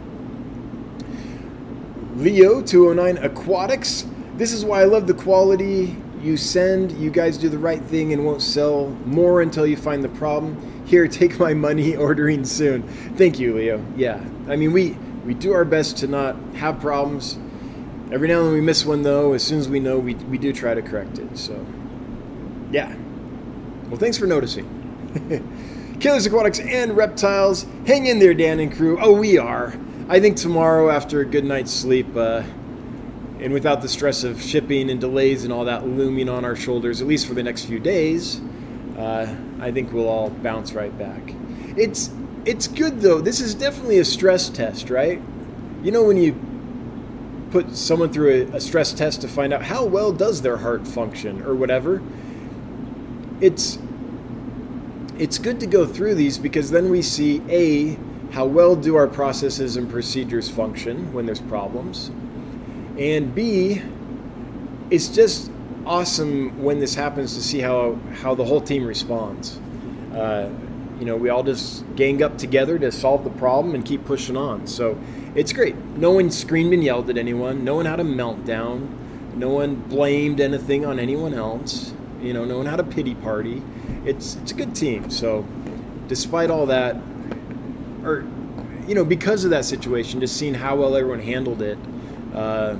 [2.17, 4.05] Leo209 Aquatics.
[4.35, 6.91] This is why I love the quality you send.
[6.93, 10.85] You guys do the right thing and won't sell more until you find the problem.
[10.85, 12.83] Here, take my money, ordering soon.
[13.15, 13.85] Thank you, Leo.
[13.95, 14.91] Yeah, I mean, we,
[15.25, 17.37] we do our best to not have problems
[18.11, 19.33] Every now and then we miss one, though.
[19.33, 21.37] As soon as we know, we, we do try to correct it.
[21.37, 21.65] So,
[22.71, 22.95] yeah.
[23.87, 25.97] Well, thanks for noticing.
[25.99, 28.97] Killers Aquatics and Reptiles, hang in there, Dan and crew.
[28.99, 29.77] Oh, we are.
[30.09, 32.43] I think tomorrow, after a good night's sleep, uh,
[33.39, 37.01] and without the stress of shipping and delays and all that looming on our shoulders,
[37.01, 38.41] at least for the next few days,
[38.97, 41.21] uh, I think we'll all bounce right back.
[41.77, 42.09] It's
[42.45, 43.21] it's good though.
[43.21, 45.21] This is definitely a stress test, right?
[45.83, 46.39] You know when you
[47.51, 50.87] put someone through a, a stress test to find out how well does their heart
[50.87, 52.01] function or whatever.
[53.41, 53.77] It's
[55.17, 57.97] it's good to go through these because then we see a
[58.33, 62.11] how well do our processes and procedures function when there's problems
[62.99, 63.81] and b
[64.89, 65.49] it's just
[65.85, 69.57] awesome when this happens to see how how the whole team responds
[70.13, 70.49] uh,
[70.99, 74.35] you know we all just gang up together to solve the problem and keep pushing
[74.35, 74.97] on so
[75.35, 75.75] it's great.
[75.75, 77.65] No one screamed and yelled at anyone.
[77.65, 78.87] No one had a meltdown.
[79.35, 81.93] No one blamed anything on anyone else.
[82.25, 83.61] You know, no one had a pity party.
[84.03, 85.11] It's it's a good team.
[85.11, 85.45] So,
[86.07, 86.95] despite all that,
[88.03, 88.25] or
[88.87, 91.77] you know, because of that situation, just seeing how well everyone handled it,
[92.33, 92.77] uh,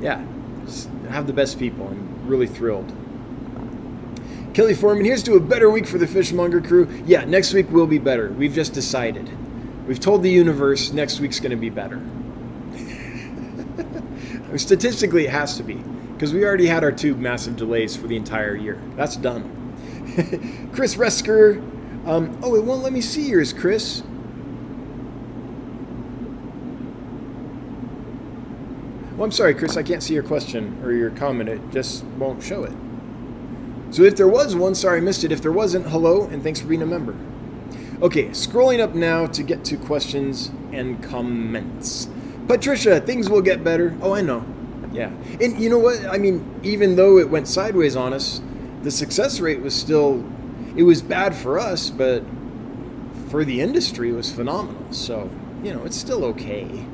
[0.00, 0.22] yeah,
[1.08, 1.88] have the best people.
[1.88, 2.92] I'm really thrilled.
[4.52, 7.02] Kelly Foreman, here's to a better week for the Fishmonger crew.
[7.06, 8.30] Yeah, next week will be better.
[8.30, 9.30] We've just decided.
[9.86, 12.02] We've told the universe next week's going to be better.
[14.58, 15.82] Statistically, it has to be
[16.18, 18.82] because we already had our two massive delays for the entire year.
[18.96, 19.44] That's done.
[20.72, 21.58] Chris Resker.
[22.08, 24.02] Um, oh, it won't let me see yours, Chris.
[29.12, 29.76] Well, I'm sorry, Chris.
[29.76, 31.50] I can't see your question or your comment.
[31.50, 32.74] It just won't show it.
[33.94, 35.30] So if there was one, sorry I missed it.
[35.30, 37.14] If there wasn't, hello, and thanks for being a member.
[38.02, 42.08] Okay, scrolling up now to get to questions and comments.
[42.48, 43.96] Patricia, things will get better.
[44.02, 44.44] Oh, I know.
[44.92, 45.10] Yeah.
[45.40, 46.06] And you know what?
[46.06, 48.40] I mean, even though it went sideways on us,
[48.82, 50.24] the success rate was still,
[50.76, 52.22] it was bad for us, but
[53.28, 54.92] for the industry, it was phenomenal.
[54.92, 55.30] So,
[55.62, 56.86] you know, it's still okay.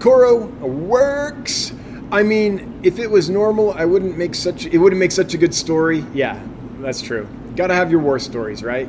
[0.00, 1.72] Coro works.
[2.10, 5.38] I mean, if it was normal, I wouldn't make such it wouldn't make such a
[5.38, 6.04] good story.
[6.14, 6.42] Yeah,
[6.80, 7.28] that's true.
[7.54, 8.88] Got to have your war stories, right?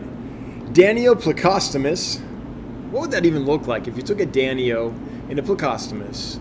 [0.74, 2.22] Danio plecostomus.
[2.92, 4.94] What would that even look like if you took a Danio
[5.32, 6.36] and a plecostomus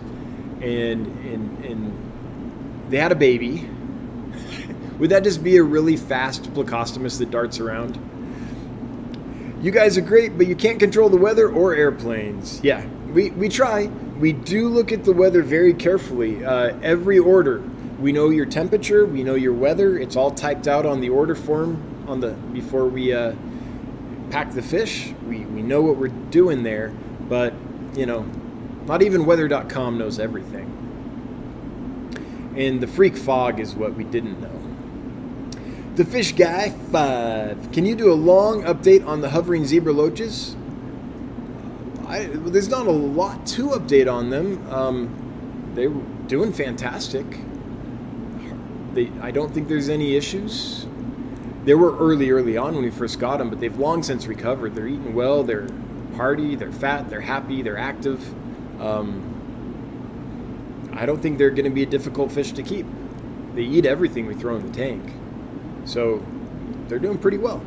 [0.60, 3.68] and, and, and they had a baby?
[4.98, 7.98] would that just be a really fast plecostomus that darts around?
[9.62, 12.60] You guys are great, but you can't control the weather or airplanes.
[12.64, 13.86] Yeah, we, we try.
[14.18, 16.44] We do look at the weather very carefully.
[16.44, 17.62] Uh, every order,
[18.00, 19.98] we know your temperature, we know your weather.
[19.98, 23.34] It's all typed out on the order form on the before we uh,
[24.30, 25.12] pack the fish.
[25.28, 26.92] We we know what we're doing there,
[27.28, 27.54] but
[27.94, 28.26] you know,
[28.86, 30.76] not even weather.com knows everything.
[32.56, 34.50] And the freak fog is what we didn't know.
[35.96, 37.72] The Fish Guy 5.
[37.72, 40.56] Can you do a long update on the hovering zebra loaches?
[42.06, 44.66] I, there's not a lot to update on them.
[44.72, 47.26] Um, they're doing fantastic.
[48.94, 50.86] They, I don't think there's any issues
[51.64, 54.74] they were early, early on when we first got them, but they've long since recovered.
[54.74, 55.68] They're eating well, they're
[56.16, 58.34] hardy, they're fat, they're happy, they're active.
[58.80, 59.30] Um,
[60.92, 62.86] I don't think they're going to be a difficult fish to keep.
[63.54, 65.12] They eat everything we throw in the tank.
[65.84, 66.24] So
[66.88, 67.62] they're doing pretty well.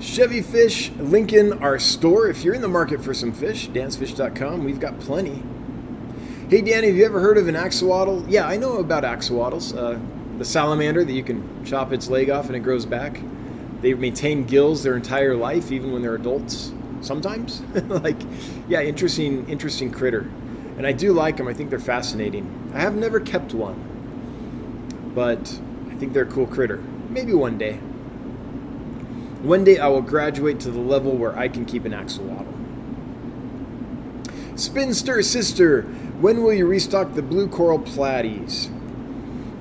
[0.00, 2.28] Chevy Fish, Lincoln, our store.
[2.28, 5.42] If you're in the market for some fish, dansfish.com, we've got plenty.
[6.50, 8.26] Hey, Danny, have you ever heard of an axolotl?
[8.28, 9.76] Yeah, I know about axolotls.
[9.76, 9.98] Uh,
[10.38, 13.20] the salamander that you can chop its leg off and it grows back.
[13.80, 16.72] They maintain gills their entire life, even when they're adults.
[17.02, 18.16] Sometimes, like,
[18.68, 20.30] yeah, interesting, interesting critter.
[20.78, 21.48] And I do like them.
[21.48, 22.70] I think they're fascinating.
[22.74, 25.60] I have never kept one, but
[25.90, 26.78] I think they're a cool critter.
[27.10, 27.74] Maybe one day.
[29.42, 32.46] One day I will graduate to the level where I can keep an axolotl.
[34.58, 35.82] Spinster Sister,
[36.20, 38.70] when will you restock the blue coral platies?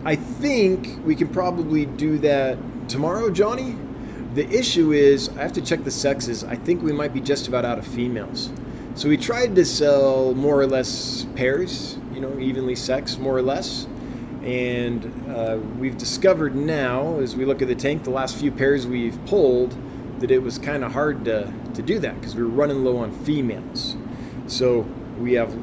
[0.05, 3.75] I think we can probably do that tomorrow, Johnny.
[4.33, 6.45] The issue is, I have to check the sexes.
[6.45, 8.49] I think we might be just about out of females.
[8.95, 13.41] So we tried to sell more or less pairs, you know, evenly sexed, more or
[13.41, 13.87] less.
[14.41, 18.87] And uh, we've discovered now, as we look at the tank, the last few pairs
[18.87, 19.75] we've pulled,
[20.21, 22.97] that it was kind of hard to, to do that because we were running low
[22.97, 23.97] on females.
[24.47, 24.87] So
[25.19, 25.53] we have,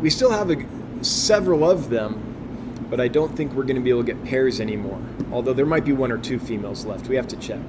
[0.00, 0.64] we still have a,
[1.02, 4.60] several of them, but I don't think we're going to be able to get pairs
[4.60, 5.02] anymore.
[5.32, 7.08] Although there might be one or two females left.
[7.08, 7.60] We have to check.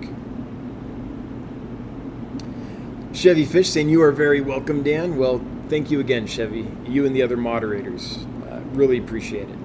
[3.20, 5.18] Chevy Fish saying you are very welcome, Dan.
[5.18, 6.66] Well, thank you again, Chevy.
[6.88, 8.20] You and the other moderators.
[8.50, 9.58] Uh, really appreciate it.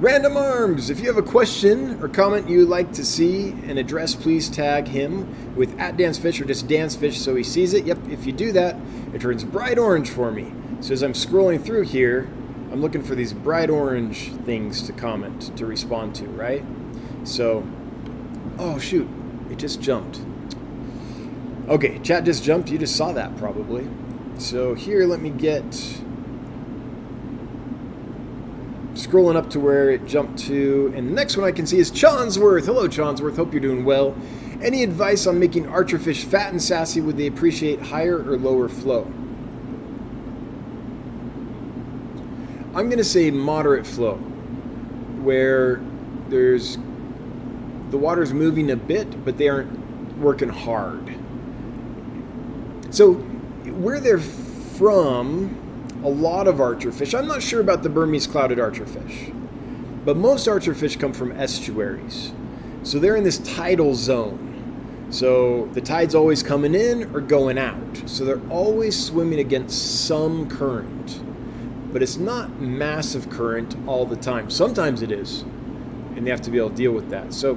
[0.00, 4.16] Random Arms, if you have a question or comment you'd like to see and address,
[4.16, 7.84] please tag him with at Dan's Fish or just Dan's Fish so he sees it.
[7.84, 8.74] Yep, if you do that,
[9.14, 10.52] it turns bright orange for me.
[10.80, 12.28] So as I'm scrolling through here,
[12.72, 16.64] I'm looking for these bright orange things to comment, to respond to, right?
[17.22, 17.64] So,
[18.58, 19.08] oh shoot,
[19.50, 20.20] it just jumped.
[21.68, 22.70] Okay, chat just jumped.
[22.70, 23.88] You just saw that probably.
[24.38, 25.64] So here, let me get
[28.94, 31.90] scrolling up to where it jumped to, and the next one I can see is
[31.90, 32.66] Chonsworth.
[32.66, 33.36] Hello, Chonsworth.
[33.36, 34.16] Hope you're doing well.
[34.62, 37.00] Any advice on making archerfish fat and sassy?
[37.00, 39.02] Would they appreciate higher or lower flow?
[42.74, 44.16] I'm going to say moderate flow,
[45.22, 45.80] where
[46.28, 46.78] there's
[47.90, 51.14] the water's moving a bit, but they aren't working hard.
[52.90, 55.66] So, where they're from,
[56.04, 57.18] a lot of archerfish.
[57.18, 59.34] I'm not sure about the Burmese clouded archerfish,
[60.04, 62.32] but most archerfish come from estuaries.
[62.82, 65.08] So they're in this tidal zone.
[65.10, 68.02] So the tide's always coming in or going out.
[68.06, 71.20] So they're always swimming against some current.
[71.92, 74.50] But it's not massive current all the time.
[74.50, 75.44] Sometimes it is.
[76.16, 77.32] And they have to be able to deal with that.
[77.32, 77.56] So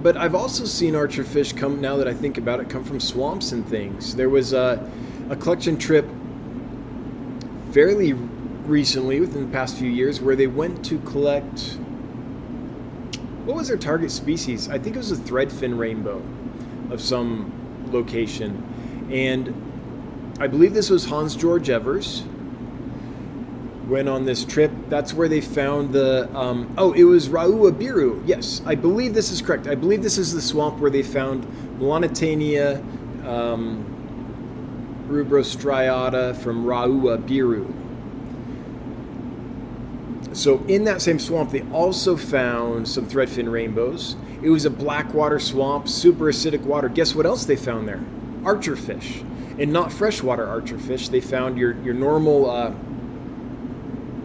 [0.00, 3.50] but I've also seen archerfish come now that I think about it come from swamps
[3.50, 4.14] and things.
[4.14, 4.88] There was a
[5.28, 6.06] a collection trip
[7.72, 8.14] fairly
[8.68, 11.78] recently, within the past few years, where they went to collect.
[13.44, 14.68] What was their target species?
[14.68, 16.22] I think it was a threadfin rainbow
[16.90, 17.52] of some
[17.90, 18.62] location.
[19.10, 22.24] And I believe this was Hans George Evers.
[23.88, 24.70] Went on this trip.
[24.88, 26.28] That's where they found the.
[26.36, 28.22] Um, oh, it was Rawa Biru.
[28.26, 29.66] Yes, I believe this is correct.
[29.66, 31.44] I believe this is the swamp where they found
[31.78, 33.26] Melanotaenia.
[33.26, 33.94] Um,
[35.08, 37.74] rubrostriata from Rawa Biru.
[40.36, 44.16] So in that same swamp, they also found some threadfin rainbows.
[44.42, 46.88] It was a blackwater swamp, super acidic water.
[46.88, 48.04] Guess what else they found there?
[48.42, 49.24] Archerfish.
[49.58, 51.10] And not freshwater archerfish.
[51.10, 52.72] They found your, your normal uh,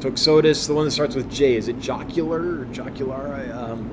[0.04, 1.56] Toxotes, the one that starts with J.
[1.56, 3.50] Is it jocular or jocular?
[3.54, 3.86] Um,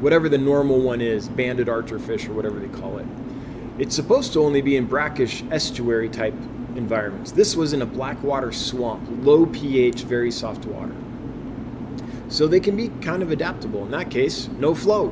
[0.00, 3.06] whatever the normal one is, banded archerfish or whatever they call it.
[3.76, 6.34] It's supposed to only be in brackish estuary type
[6.76, 7.32] environments.
[7.32, 10.94] This was in a blackwater swamp, low pH, very soft water.
[12.28, 13.84] So they can be kind of adaptable.
[13.84, 15.08] In that case, no flow.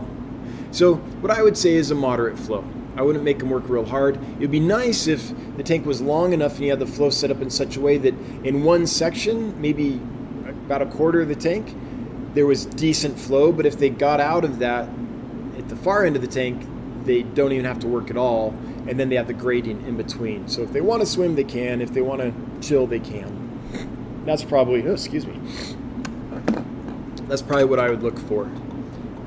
[0.71, 2.65] So what I would say is a moderate flow.
[2.97, 4.15] I wouldn't make them work real hard.
[4.15, 7.11] It would be nice if the tank was long enough and you had the flow
[7.11, 10.01] set up in such a way that in one section, maybe
[10.67, 11.75] about a quarter of the tank,
[12.35, 13.53] there was decent flow.
[13.53, 14.89] But if they got out of that
[15.57, 16.67] at the far end of the tank,
[17.05, 18.51] they don't even have to work at all,
[18.89, 20.49] and then they have the gradient in between.
[20.49, 21.81] So if they want to swim, they can.
[21.81, 24.25] If they want to chill, they can.
[24.27, 25.41] That's probably, oh, excuse me.
[27.29, 28.51] That's probably what I would look for.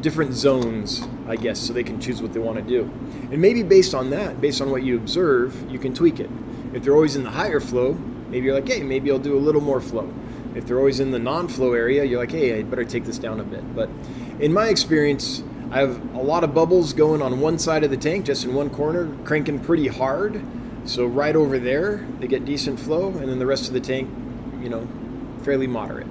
[0.01, 2.83] Different zones, I guess, so they can choose what they want to do.
[3.31, 6.29] And maybe based on that, based on what you observe, you can tweak it.
[6.73, 7.93] If they're always in the higher flow,
[8.29, 10.13] maybe you're like, hey, maybe I'll do a little more flow.
[10.59, 13.17] If they're always in the non flow area, you're like, hey, I better take this
[13.17, 13.73] down a bit.
[13.73, 13.89] But
[14.41, 15.41] in my experience,
[15.71, 18.53] I have a lot of bubbles going on one side of the tank, just in
[18.53, 20.43] one corner, cranking pretty hard.
[20.83, 24.09] So right over there, they get decent flow, and then the rest of the tank,
[24.61, 24.85] you know,
[25.43, 26.07] fairly moderate.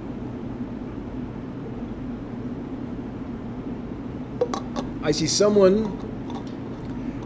[5.03, 6.07] I see someone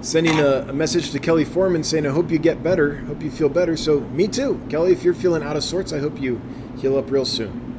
[0.01, 2.97] sending a, a, message to Kelly Foreman saying, I hope you get better.
[2.97, 3.77] Hope you feel better.
[3.77, 4.59] So, me too.
[4.69, 6.41] Kelly, if you're feeling out of sorts, I hope you
[6.83, 7.71] heal up real soon.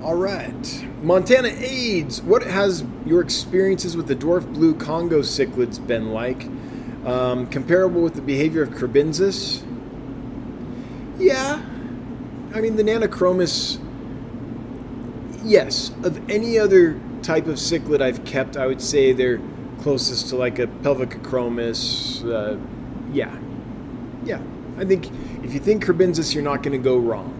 [0.00, 0.86] All right.
[1.02, 2.22] Montana AIDS.
[2.22, 6.46] What has your experiences with the dwarf blue Congo cichlids been like?
[7.04, 9.64] Um, comparable with the behavior of Kribensis?
[11.18, 11.60] Yeah.
[12.54, 13.80] I mean, the Nanochromis,
[15.42, 15.90] yes.
[16.04, 19.40] Of any other type of cichlid I've kept, I would say they're
[19.80, 22.24] closest to like a Pelvicachromis.
[22.24, 22.56] Uh,
[23.12, 23.36] yeah.
[24.24, 24.40] Yeah.
[24.80, 25.10] I think
[25.44, 27.36] if you think Kribensis, you're not going to go wrong.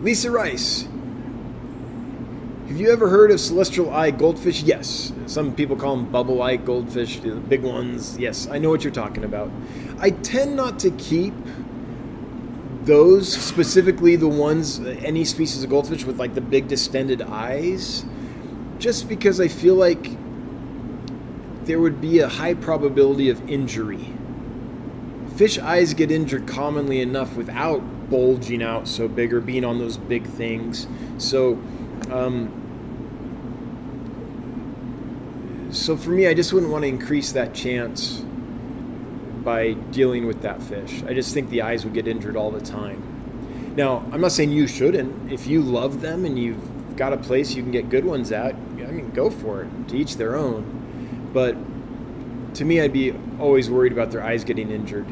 [0.00, 0.86] Lisa Rice.
[2.68, 4.62] Have you ever heard of celestial eye goldfish?
[4.62, 5.12] Yes.
[5.26, 8.16] Some people call them bubble eye goldfish, the big ones.
[8.16, 9.50] Yes, I know what you're talking about.
[9.98, 11.34] I tend not to keep
[12.82, 18.04] those, specifically the ones, uh, any species of goldfish with like the big distended eyes,
[18.78, 20.10] just because I feel like
[21.64, 24.15] there would be a high probability of injury.
[25.36, 29.98] Fish eyes get injured commonly enough without bulging out so big or being on those
[29.98, 30.86] big things.
[31.18, 31.62] So,
[32.10, 32.50] um,
[35.70, 38.24] so for me, I just wouldn't want to increase that chance
[39.44, 41.02] by dealing with that fish.
[41.06, 43.74] I just think the eyes would get injured all the time.
[43.76, 45.30] Now, I'm not saying you shouldn't.
[45.30, 48.54] If you love them and you've got a place you can get good ones at,
[48.54, 49.88] I mean, go for it.
[49.88, 51.30] To each their own.
[51.34, 51.56] But
[52.54, 55.06] to me, I'd be always worried about their eyes getting injured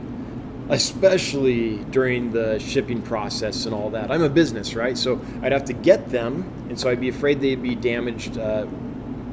[0.68, 4.10] especially during the shipping process and all that.
[4.10, 4.96] I'm a business, right?
[4.96, 8.66] So I'd have to get them, and so I'd be afraid they'd be damaged uh,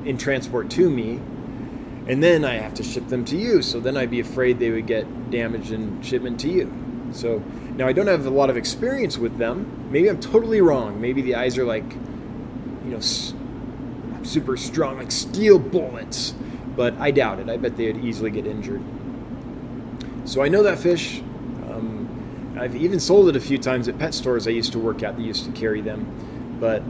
[0.05, 1.19] in transport to me.
[2.07, 4.71] And then I have to ship them to you, so then I'd be afraid they
[4.71, 6.71] would get damaged in shipment to you.
[7.13, 7.39] So
[7.75, 9.87] now I don't have a lot of experience with them.
[9.91, 10.99] Maybe I'm totally wrong.
[10.99, 11.89] Maybe the eyes are like,
[12.83, 12.99] you know,
[14.23, 16.33] super strong, like steel bullets.
[16.75, 17.49] But I doubt it.
[17.49, 18.81] I bet they would easily get injured.
[20.25, 21.19] So I know that fish.
[21.69, 25.03] Um, I've even sold it a few times at pet stores I used to work
[25.03, 26.83] at that used to carry them, but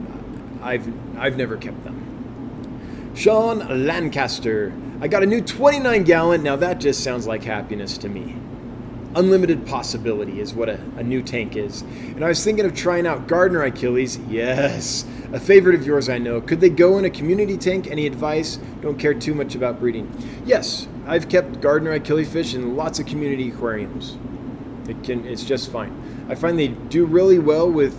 [0.62, 0.86] I've
[1.18, 3.12] I've never kept them.
[3.14, 6.42] Sean Lancaster, I got a new 29 gallon.
[6.42, 8.36] Now that just sounds like happiness to me.
[9.14, 11.82] Unlimited possibility is what a, a new tank is.
[11.82, 14.18] And I was thinking of trying out Gardneri killies.
[14.30, 16.40] Yes, a favorite of yours, I know.
[16.40, 17.90] Could they go in a community tank?
[17.90, 18.58] Any advice?
[18.80, 20.10] Don't care too much about breeding.
[20.46, 24.16] Yes, I've kept Gardneri killies fish in lots of community aquariums.
[24.88, 26.26] It can, it's just fine.
[26.28, 27.96] I find they do really well with,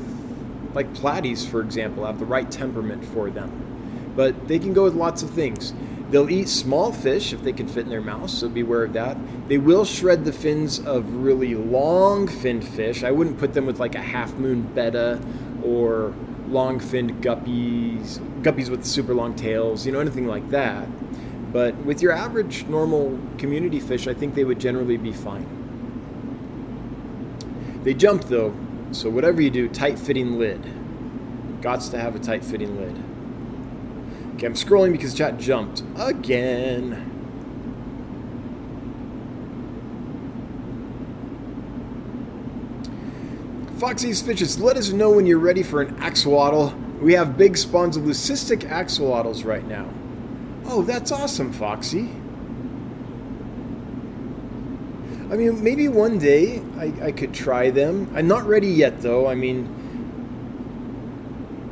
[0.74, 4.14] like platies, for example, have the right temperament for them.
[4.16, 5.74] But they can go with lots of things.
[6.12, 9.18] They'll eat small fish if they can fit in their mouth, so beware of that.
[9.47, 13.04] They will shred the fins of really long finned fish.
[13.04, 15.20] I wouldn't put them with like a half moon betta
[15.64, 16.14] or
[16.47, 20.88] long finned guppies, guppies with super long tails, you know, anything like that.
[21.54, 25.47] But with your average normal community fish, I think they would generally be fine.
[27.84, 28.56] They jump though,
[28.91, 30.64] so whatever you do, tight fitting lid.
[31.62, 32.97] Gots to have a tight fitting lid.
[34.36, 37.12] Okay, I'm scrolling because chat jumped again.
[43.78, 46.74] Foxy's Fishes, let us know when you're ready for an axolotl.
[46.99, 49.89] We have big spawns of leucistic axolotls right now.
[50.66, 52.09] Oh, that's awesome, Foxy.
[55.32, 58.11] I mean, maybe one day I, I could try them.
[58.16, 59.28] I'm not ready yet, though.
[59.28, 59.68] I mean,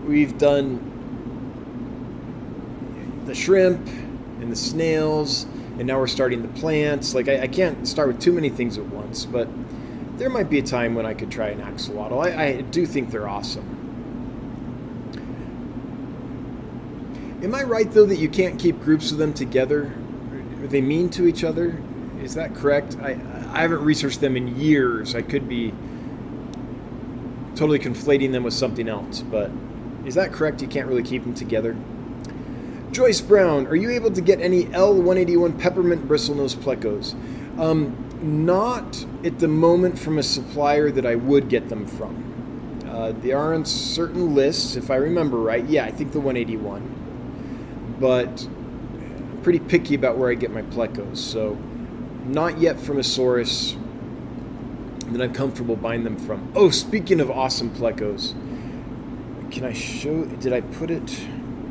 [0.07, 0.87] we've done
[3.25, 3.87] the shrimp
[4.41, 5.45] and the snails,
[5.77, 7.13] and now we're starting the plants.
[7.13, 9.47] Like, I, I can't start with too many things at once, but
[10.17, 12.23] there might be a time when I could try an axolotl.
[12.23, 13.80] I, I do think they're awesome.
[17.43, 19.91] Am I right though that you can't keep groups of them together?
[20.61, 21.81] Are they mean to each other?
[22.21, 22.97] Is that correct?
[23.01, 23.19] I
[23.51, 25.15] I haven't researched them in years.
[25.15, 25.73] I could be
[27.55, 29.49] totally conflating them with something else, but
[30.05, 30.61] is that correct?
[30.61, 31.75] You can't really keep them together.
[32.91, 37.15] Joyce Brown, are you able to get any L181 peppermint bristlenose plecos?
[37.59, 42.83] Um, not at the moment from a supplier that I would get them from.
[42.87, 45.65] Uh, they are on certain lists, if I remember right.
[45.65, 47.00] Yeah, I think the 181
[48.01, 51.17] but I'm pretty picky about where I get my plecos.
[51.17, 51.53] So,
[52.25, 53.77] not yet from a source
[55.11, 56.51] that I'm comfortable buying them from.
[56.55, 58.31] Oh, speaking of awesome plecos,
[59.51, 60.25] can I show?
[60.25, 61.09] Did I put it?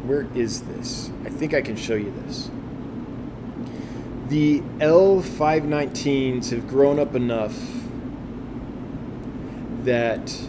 [0.07, 1.11] Where is this?
[1.25, 2.49] I think I can show you this.
[4.29, 7.59] The L519s have grown up enough
[9.83, 10.49] that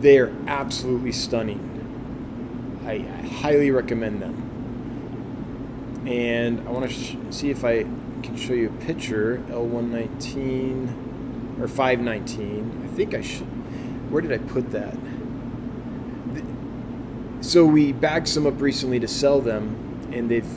[0.00, 1.68] they are absolutely stunning.
[2.84, 4.49] I, I highly recommend them
[6.06, 7.82] and I want to sh- see if I
[8.22, 13.46] can show you a picture L119 or 519 I think I should
[14.10, 14.96] where did I put that
[17.40, 20.48] so we bagged some up recently to sell them, and they've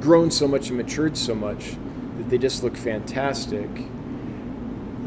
[0.00, 1.76] grown so much and matured so much
[2.16, 3.68] that they just look fantastic.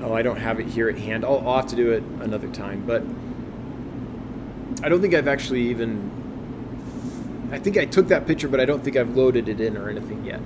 [0.02, 1.24] Oh, I don't have it here at hand.
[1.24, 3.04] I'll, I'll have to do it another time, but
[4.86, 6.23] I don't think I've actually even.
[7.54, 9.88] I think I took that picture, but I don't think I've loaded it in or
[9.88, 10.42] anything yet.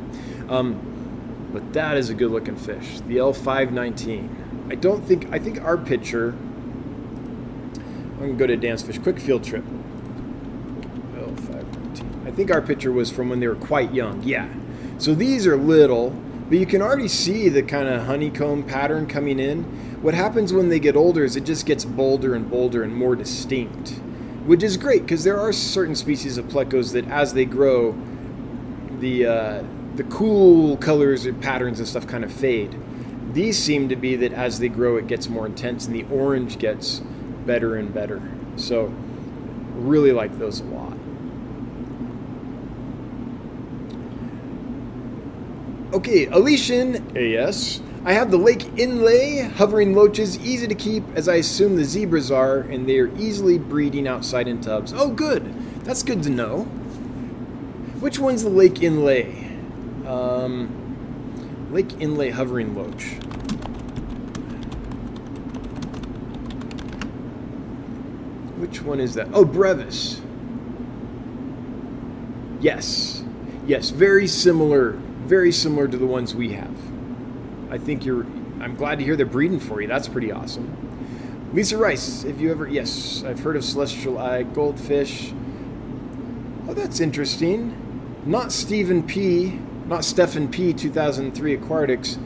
[0.50, 3.00] Um, but that is a good looking fish.
[3.08, 4.72] The L519.
[4.72, 6.36] I don't think, I think our picture,
[8.20, 9.64] I'm to go to Dan's Fish Quick Field Trip.
[11.14, 12.28] L519.
[12.28, 14.22] I think our picture was from when they were quite young.
[14.24, 14.50] Yeah.
[14.98, 16.10] So these are little,
[16.50, 19.64] but you can already see the kind of honeycomb pattern coming in.
[20.02, 23.16] What happens when they get older is it just gets bolder and bolder and more
[23.16, 24.02] distinct,
[24.48, 27.94] which is great because there are certain species of plecos that as they grow,
[29.00, 29.64] the uh,
[29.96, 32.76] the cool colors and patterns and stuff kind of fade.
[33.34, 36.60] These seem to be that as they grow, it gets more intense and the orange
[36.60, 37.00] gets
[37.46, 38.22] better and better.
[38.56, 38.86] So,
[39.76, 40.94] really like those a lot.
[45.94, 47.82] Okay, Alician, yes.
[48.08, 52.32] I have the lake Inle, hovering loaches, easy to keep, as I assume the zebras
[52.32, 54.94] are, and they are easily breeding outside in tubs.
[54.96, 55.54] Oh, good.
[55.84, 56.62] That's good to know.
[58.00, 59.52] Which one's the lake inlay?
[60.06, 63.16] Um, Lake Inle Hovering Loach.
[68.56, 69.28] Which one is that?
[69.34, 70.22] Oh, Brevis.
[72.62, 73.22] Yes.
[73.66, 76.87] Yes, very similar, very similar to the ones we have.
[77.70, 78.24] I think you're,
[78.60, 79.88] I'm glad to hear they're breeding for you.
[79.88, 81.52] That's pretty awesome.
[81.54, 85.34] Lisa Rice, if you ever, yes, I've heard of celestial eye goldfish.
[86.68, 88.24] Oh, that's interesting.
[88.26, 90.74] Not Stephen P not Stephen P.
[90.74, 92.18] 2003 Aquatics.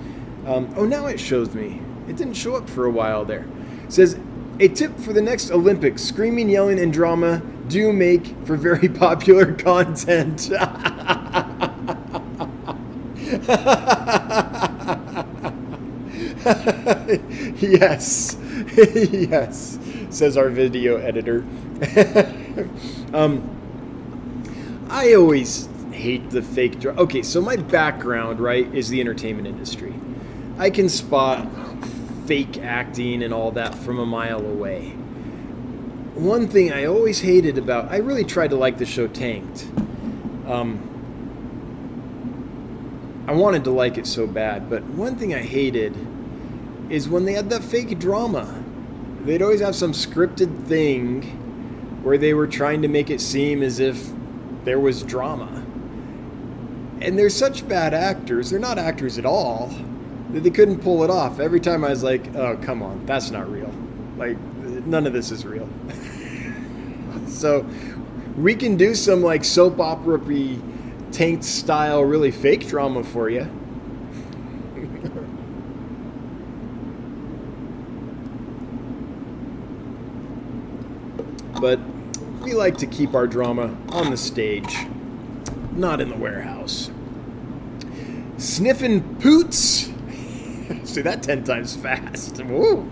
[0.45, 1.81] Um, oh, now it shows me.
[2.07, 3.45] It didn't show up for a while there.
[3.85, 4.19] It says,
[4.59, 9.53] a tip for the next Olympics screaming, yelling, and drama do make for very popular
[9.53, 10.49] content.
[17.57, 18.35] yes,
[18.75, 19.77] yes,
[20.09, 21.45] says our video editor.
[23.13, 23.47] um,
[24.89, 26.83] I always hate the fake.
[26.83, 29.93] Okay, so my background, right, is the entertainment industry.
[30.57, 31.47] I can spot
[32.25, 34.89] fake acting and all that from a mile away.
[36.15, 39.67] One thing I always hated about, I really tried to like the show Tanked.
[40.47, 40.87] Um,
[43.27, 45.95] I wanted to like it so bad, but one thing I hated
[46.91, 48.63] is when they had that fake drama.
[49.23, 51.23] They'd always have some scripted thing
[52.03, 54.09] where they were trying to make it seem as if
[54.65, 55.63] there was drama
[57.01, 58.49] and they're such bad actors.
[58.49, 59.73] They're not actors at all.
[60.29, 61.39] That they couldn't pull it off.
[61.39, 63.73] Every time I was like, "Oh, come on, that's not real."
[64.17, 64.39] Like,
[64.85, 65.67] none of this is real.
[67.27, 67.65] so,
[68.37, 70.19] we can do some like soap opera
[71.11, 73.49] tanked style, really fake drama for you.
[81.61, 81.79] But
[82.41, 84.75] we like to keep our drama on the stage
[85.71, 86.91] not in the warehouse.
[88.37, 89.89] Sniffing poots.
[90.83, 92.43] Say that 10 times fast.
[92.43, 92.89] Woo.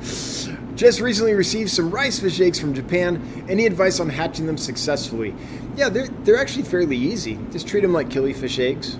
[0.76, 3.46] Just recently received some rice fish eggs from Japan.
[3.50, 5.36] Any advice on hatching them successfully?
[5.76, 7.38] Yeah, they're, they're actually fairly easy.
[7.52, 8.98] Just treat them like killifish eggs.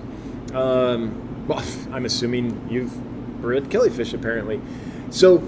[0.54, 2.94] Um, well, I'm assuming you've
[3.40, 4.60] bred killifish apparently.
[5.10, 5.42] So,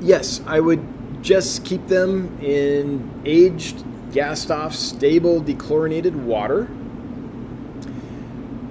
[0.00, 0.86] yes, I would
[1.22, 6.68] just keep them in aged, gassed off, stable, dechlorinated water.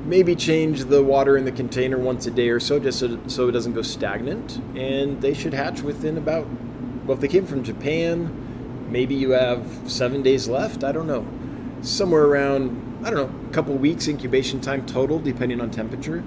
[0.06, 3.47] Maybe change the water in the container once a day or so just so, so
[3.47, 4.58] it doesn't go stagnant.
[4.76, 6.47] And they should hatch within about
[7.06, 11.26] well if they came from japan maybe you have seven days left i don't know.
[11.82, 16.24] Somewhere around i don't know a couple weeks incubation time total depending on temperature.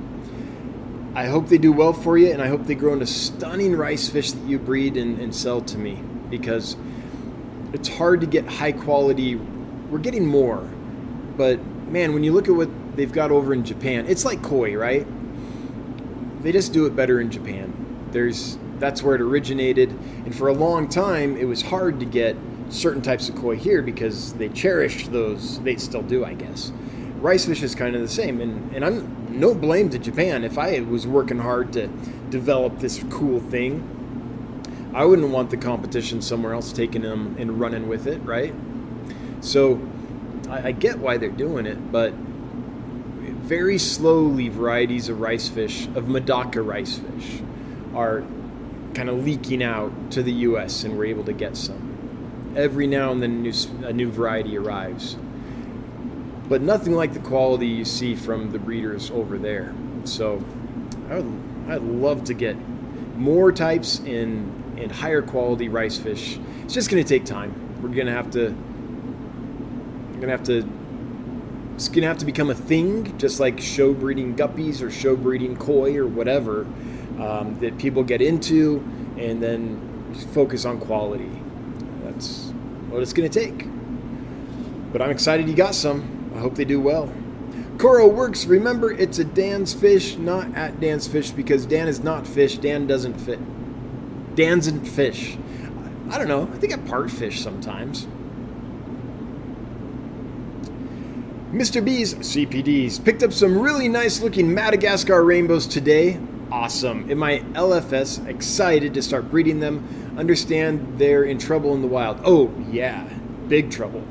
[1.14, 4.08] I hope they do well for you and i hope they grow into stunning rice
[4.08, 6.00] fish that you breed and, and sell to me
[6.32, 6.76] because
[7.72, 10.68] it's hard to get high quality we're getting more
[11.36, 14.06] but man when you look at what they've got over in Japan.
[14.06, 15.06] It's like koi, right?
[16.42, 17.72] They just do it better in Japan.
[18.10, 22.36] There's that's where it originated, and for a long time it was hard to get
[22.68, 25.60] certain types of koi here because they cherished those.
[25.60, 26.72] They still do, I guess.
[27.20, 30.44] Rice fish is kind of the same, and and I'm no blame to Japan.
[30.44, 31.86] If I was working hard to
[32.30, 34.01] develop this cool thing,
[34.94, 38.54] I wouldn't want the competition somewhere else taking them and running with it, right?
[39.40, 39.80] So
[40.48, 46.04] I, I get why they're doing it, but very slowly varieties of rice fish, of
[46.04, 47.40] Medaka rice fish,
[47.94, 48.22] are
[48.94, 50.84] kind of leaking out to the U.S.
[50.84, 52.52] and we're able to get some.
[52.56, 53.52] Every now and then, a new,
[53.86, 55.16] a new variety arrives.
[56.48, 59.74] but nothing like the quality you see from the breeders over there.
[60.04, 60.44] So
[61.08, 62.56] I would, I'd love to get
[63.16, 66.38] more types in and higher quality rice fish.
[66.64, 67.80] It's just going to take time.
[67.80, 68.50] We're going to have to
[70.10, 70.68] We're going to have to
[71.74, 75.16] it's going to have to become a thing, just like show breeding guppies or show
[75.16, 76.60] breeding koi or whatever
[77.18, 78.78] um, that people get into,
[79.18, 81.30] and then focus on quality.
[82.04, 82.50] That's
[82.88, 83.66] what it's going to take.
[84.92, 86.30] But I'm excited you got some.
[86.36, 87.12] I hope they do well.
[87.78, 88.44] Coro works.
[88.44, 92.58] Remember, it's a Dan's fish, not at Dan's fish, because Dan is not fish.
[92.58, 93.40] Dan doesn't fit.
[94.34, 95.36] Dan's not fish.
[96.10, 96.42] I don't know.
[96.52, 98.06] I think I part fish sometimes.
[101.52, 101.84] Mr.
[101.84, 106.18] B's CPDs picked up some really nice looking Madagascar rainbows today.
[106.50, 107.10] Awesome.
[107.10, 110.14] In my LFS, excited to start breeding them.
[110.16, 112.20] Understand they're in trouble in the wild.
[112.24, 113.06] Oh, yeah,
[113.48, 114.02] big trouble.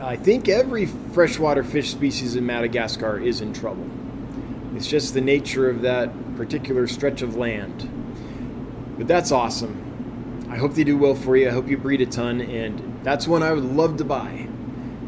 [0.00, 3.88] I think every freshwater fish species in Madagascar is in trouble.
[4.74, 7.88] It's just the nature of that particular stretch of land.
[8.96, 10.46] But that's awesome.
[10.50, 11.48] I hope they do well for you.
[11.48, 14.46] I hope you breed a ton, and that's one I would love to buy.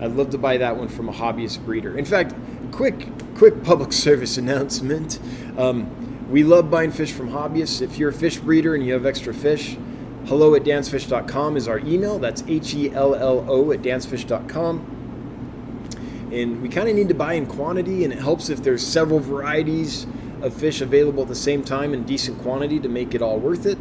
[0.01, 1.97] I'd love to buy that one from a hobbyist breeder.
[1.97, 2.35] In fact,
[2.73, 3.07] quick,
[3.37, 5.21] quick public service announcement.
[5.57, 7.81] Um, we love buying fish from hobbyists.
[7.81, 9.77] If you're a fish breeder and you have extra fish,
[10.27, 12.19] hello at dansfish.com is our email.
[12.19, 14.95] That's H E L L O at dansfish.com.
[16.33, 19.21] And we kind of need to buy in quantity, and it helps if there's several
[19.21, 20.09] varieties
[20.47, 23.67] of fish available at the same time in decent quantity to make it all worth
[23.67, 23.79] it.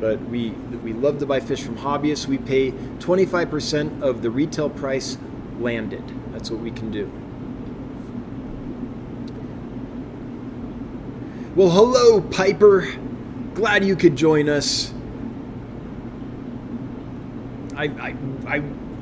[0.00, 2.26] But we we love to buy fish from hobbyists.
[2.26, 5.18] We pay 25% of the retail price
[5.58, 6.02] landed.
[6.32, 7.10] That's what we can do.
[11.54, 12.86] Well, hello, Piper.
[13.54, 14.92] Glad you could join us.
[17.74, 18.56] I, I, I,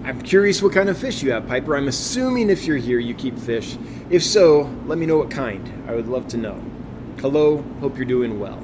[0.04, 1.76] I'm curious what kind of fish you have, Piper.
[1.76, 3.76] I'm assuming if you're here, you keep fish.
[4.10, 5.84] If so, let me know what kind.
[5.88, 6.62] I would love to know.
[7.24, 8.62] Hello, hope you're doing well.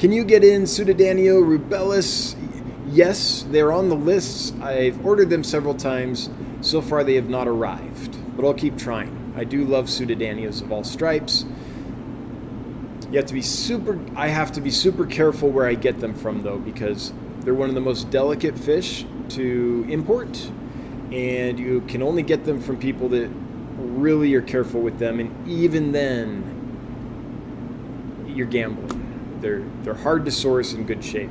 [0.00, 2.34] Can you get in Sundadanio rubellus?
[2.88, 4.52] Yes, they're on the lists.
[4.60, 6.28] I've ordered them several times.
[6.62, 9.34] So far, they have not arrived, but I'll keep trying.
[9.36, 11.44] I do love Sundadanios of all stripes.
[13.12, 13.96] You have to be super.
[14.16, 17.12] I have to be super careful where I get them from, though, because
[17.42, 20.50] they're one of the most delicate fish to import,
[21.12, 23.30] and you can only get them from people that
[23.96, 25.20] really are careful with them.
[25.20, 26.52] And even then,
[28.26, 29.38] you're gambling.
[29.40, 31.30] They're they're hard to source in good shape.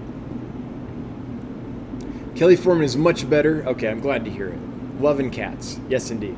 [2.35, 3.65] Kelly Foreman is much better.
[3.67, 4.59] Okay, I'm glad to hear it.
[4.99, 5.79] Loving cats.
[5.89, 6.37] Yes, indeed.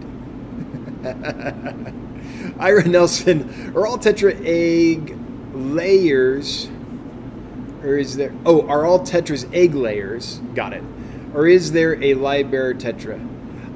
[2.60, 5.18] Ira Nelson, are all tetra egg
[5.54, 6.70] layers,
[7.84, 10.40] or is there, oh, are all tetras egg layers?
[10.54, 10.84] Got it.
[11.34, 13.20] Or is there a livebearer tetra?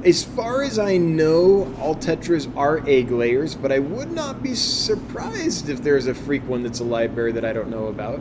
[0.03, 4.55] As far as I know, all tetras are egg layers, but I would not be
[4.55, 8.19] surprised if there's a freak one that's a livebearer that I don't know about.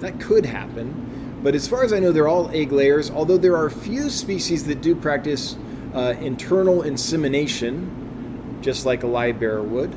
[0.00, 1.40] That could happen.
[1.42, 4.08] But as far as I know, they're all egg layers, although there are a few
[4.08, 5.56] species that do practice
[5.92, 9.94] uh, internal insemination, just like a livebearer would.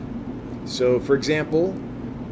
[0.65, 1.73] So, for example,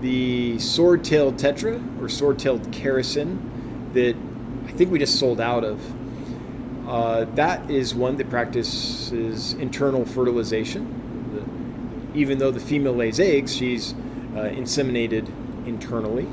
[0.02, 3.40] the sword-tailed tetra or sword-tailed characin
[3.94, 4.18] that
[4.68, 5.80] I think we just sold out of.
[6.88, 12.12] Uh, that is one that practices internal fertilization.
[12.14, 15.28] The, even though the female lays eggs, she's uh, inseminated
[15.66, 16.28] internally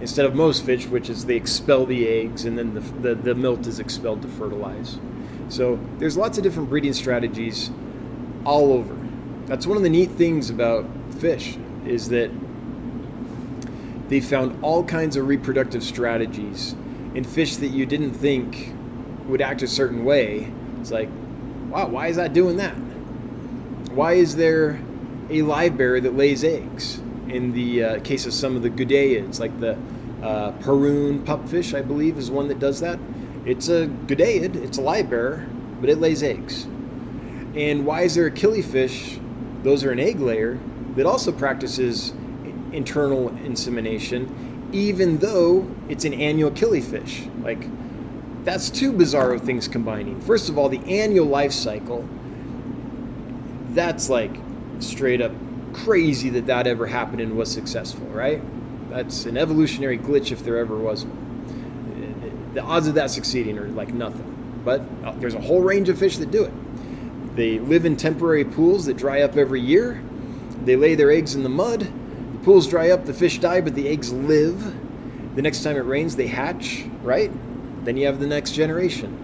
[0.00, 3.34] instead of most fish, which is they expel the eggs and then the, the, the
[3.34, 4.98] milt is expelled to fertilize.
[5.48, 7.70] So there's lots of different breeding strategies
[8.44, 8.96] all over.
[9.46, 10.86] That's one of the neat things about
[11.18, 12.30] fish is that
[14.08, 16.74] they found all kinds of reproductive strategies
[17.14, 18.74] in fish that you didn't think
[19.30, 20.52] would act a certain way.
[20.80, 21.08] It's like,
[21.68, 22.74] wow, why is that doing that?
[23.92, 24.80] Why is there
[25.30, 27.00] a live livebearer that lays eggs?
[27.30, 29.72] in the uh, case of some of the Goodeids, like the
[30.22, 32.98] uh, Pahrump pupfish, I believe, is one that does that.
[33.46, 36.64] It's a Goodeid, it's a live livebearer, but it lays eggs.
[37.54, 39.20] And why is there a killifish?
[39.62, 40.58] Those are an egg layer
[40.96, 42.12] that also practices
[42.72, 47.28] internal insemination, even though it's an annual killifish.
[47.42, 47.66] Like,
[48.44, 50.20] that's two bizarro things combining.
[50.20, 52.08] First of all, the annual life cycle,
[53.70, 54.34] that's like
[54.80, 55.32] straight up
[55.72, 58.42] crazy that that ever happened and was successful, right?
[58.90, 62.52] That's an evolutionary glitch if there ever was one.
[62.54, 64.26] The odds of that succeeding are like nothing.
[64.64, 66.52] But uh, there's a whole range of fish that do it.
[67.36, 70.02] They live in temporary pools that dry up every year.
[70.64, 71.80] They lay their eggs in the mud.
[71.80, 74.74] The pools dry up, the fish die, but the eggs live.
[75.36, 77.30] The next time it rains, they hatch, right?
[77.84, 79.16] Then you have the next generation.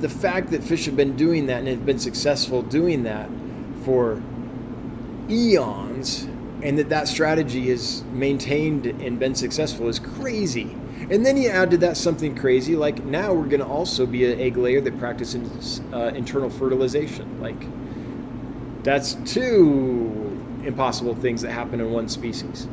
[0.00, 3.28] the fact that fish have been doing that and have been successful doing that
[3.84, 4.22] for
[5.28, 6.28] eons
[6.62, 10.74] and that that strategy is maintained and been successful is crazy.
[11.10, 14.30] And then you add to that something crazy like now we're going to also be
[14.30, 17.40] an egg layer that practices uh, internal fertilization.
[17.40, 17.66] Like
[18.84, 22.68] that's two impossible things that happen in one species.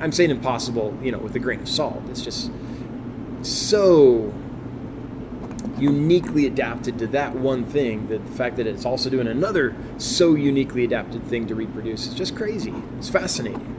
[0.00, 2.02] I'm saying impossible, you know, with a grain of salt.
[2.10, 2.50] It's just
[3.48, 4.32] so
[5.78, 10.34] uniquely adapted to that one thing that the fact that it's also doing another so
[10.34, 12.74] uniquely adapted thing to reproduce is just crazy.
[12.98, 13.74] It's fascinating.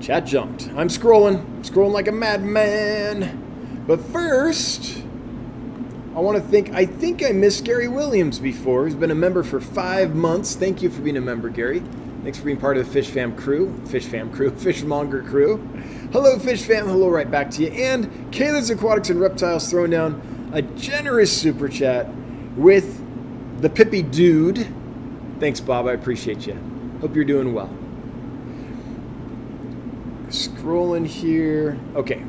[0.00, 0.68] Chat jumped.
[0.76, 3.84] I'm scrolling, I'm scrolling like a madman.
[3.86, 5.02] But first,
[6.14, 6.70] I want to think.
[6.74, 8.84] I think I missed Gary Williams before.
[8.84, 10.54] He's been a member for five months.
[10.54, 11.82] Thank you for being a member, Gary.
[12.22, 15.66] Thanks for being part of the Fish Fam crew, Fish Fam crew, Fishmonger crew.
[16.12, 16.88] Hello, Fish Fam.
[16.88, 17.68] Hello, right back to you.
[17.68, 22.06] And Kayla's Aquatics and Reptiles throwing down a generous super chat
[22.54, 23.02] with
[23.62, 24.66] the Pippy Dude.
[25.40, 25.86] Thanks, Bob.
[25.86, 26.52] I appreciate you.
[27.00, 27.74] Hope you're doing well.
[30.26, 31.78] Scrolling here.
[31.94, 32.22] Okay.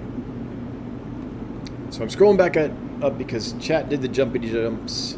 [1.90, 5.18] So I'm scrolling back up because chat did the jumpity jumps.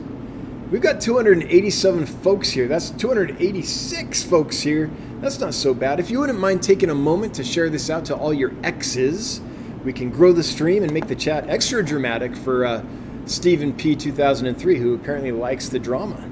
[0.71, 2.67] We've got 287 folks here.
[2.67, 4.89] That's 286 folks here.
[5.21, 5.99] That's not so bad.
[5.99, 9.41] If you wouldn't mind taking a moment to share this out to all your exes,
[9.83, 12.83] we can grow the stream and make the chat extra dramatic for uh,
[13.25, 13.95] Stephen P.
[13.95, 16.29] 2003, who apparently likes the drama.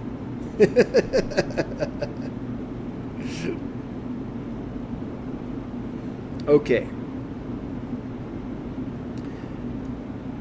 [6.47, 6.87] okay.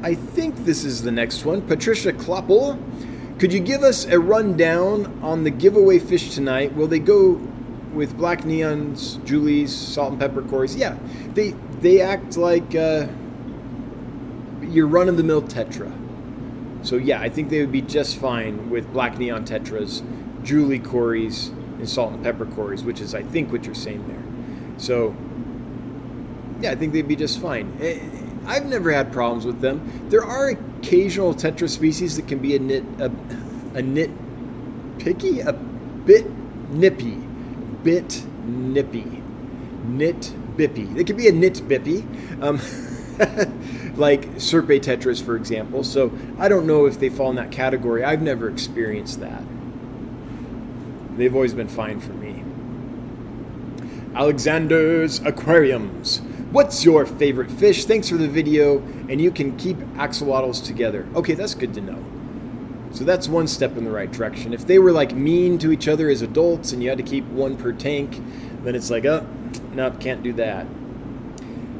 [0.03, 1.61] I think this is the next one.
[1.61, 2.77] Patricia Kloppel.
[3.39, 6.75] Could you give us a rundown on the giveaway fish tonight?
[6.75, 7.41] Will they go
[7.93, 10.75] with black neons, Julie's, salt and pepper cories?
[10.75, 10.97] Yeah,
[11.33, 13.07] they they act like uh,
[14.61, 15.91] your run of the mill tetra.
[16.85, 20.03] So yeah, I think they would be just fine with black neon tetras,
[20.43, 24.79] Julie cories, and salt and pepper cories, which is I think what you're saying there.
[24.79, 25.15] So
[26.61, 27.77] yeah, I think they'd be just fine.
[27.81, 27.99] Eh,
[28.45, 30.07] I've never had problems with them.
[30.09, 33.11] There are occasional tetra species that can be a nit a,
[33.75, 34.11] a nit
[34.99, 36.29] picky, a bit
[36.69, 37.17] nippy,
[37.83, 39.21] bit nippy,
[39.83, 40.93] nit bippy.
[40.93, 42.03] They could be a nit bippy,
[42.41, 42.57] um,
[43.97, 45.83] like Serpae tetras, for example.
[45.83, 48.03] So I don't know if they fall in that category.
[48.03, 49.43] I've never experienced that.
[51.17, 52.43] They've always been fine for me.
[54.15, 56.21] Alexander's Aquariums.
[56.51, 57.85] What's your favorite fish?
[57.85, 58.77] Thanks for the video,
[59.09, 61.07] and you can keep axolotls together.
[61.15, 62.12] Okay, that's good to know.
[62.93, 64.53] So that's one step in the right direction.
[64.53, 67.25] If they were like mean to each other as adults and you had to keep
[67.25, 68.21] one per tank,
[68.63, 69.27] then it's like, oh,
[69.73, 70.67] nope, can't do that.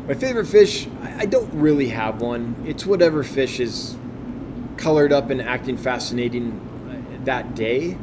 [0.07, 2.55] My favorite fish, I don't really have one.
[2.65, 3.95] It's whatever fish is
[4.75, 6.59] colored up and acting fascinating
[6.89, 7.95] uh, that day.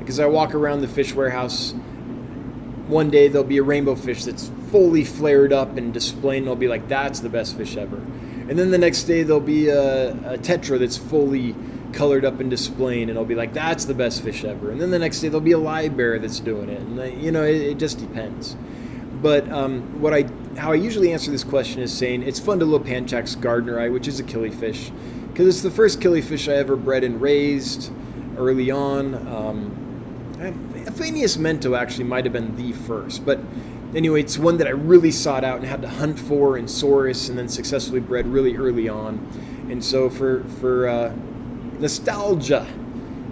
[0.00, 1.72] Because I walk around the fish warehouse,
[2.88, 6.56] one day there'll be a rainbow fish that's fully flared up and displayed, and I'll
[6.56, 7.96] be like, that's the best fish ever.
[7.96, 11.54] And then the next day there'll be a, a tetra that's fully
[11.96, 14.70] colored up and displayed, and I'll be like, that's the best fish ever.
[14.70, 17.04] And then the next day there'll be a live bear that's doing it, and uh,
[17.04, 18.56] you know, it, it just depends.
[19.22, 20.26] But um, what I,
[20.58, 24.20] how I usually answer this question is saying it's fun to Fundulopanchax gardneri, which is
[24.20, 24.92] a killifish,
[25.28, 27.90] because it's the first killifish I ever bred and raised
[28.36, 29.14] early on.
[29.26, 29.82] Um,
[30.86, 33.40] Aphanius mento actually might have been the first, but
[33.94, 37.30] anyway, it's one that I really sought out and had to hunt for in Saurus
[37.30, 39.26] and then successfully bred really early on.
[39.70, 41.12] And so for for uh,
[41.80, 42.66] nostalgia,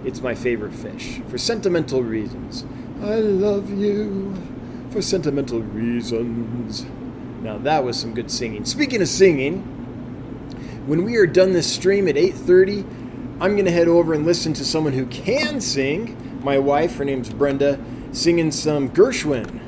[0.03, 1.19] it's my favorite fish.
[1.27, 2.65] For sentimental reasons,
[3.01, 4.35] I love you.
[4.91, 6.85] For sentimental reasons.
[7.41, 8.65] Now that was some good singing.
[8.65, 9.61] Speaking of singing,
[10.87, 12.85] when we are done this stream at 8:30,
[13.41, 16.39] I'm going to head over and listen to someone who can sing.
[16.41, 17.79] My wife, her name's Brenda,
[18.11, 19.59] singing some Gershwin.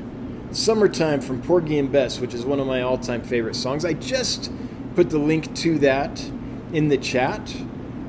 [0.54, 3.84] Summertime from Porgy and Bess, which is one of my all time favorite songs.
[3.84, 4.50] I just
[4.94, 6.24] put the link to that
[6.72, 7.54] in the chat.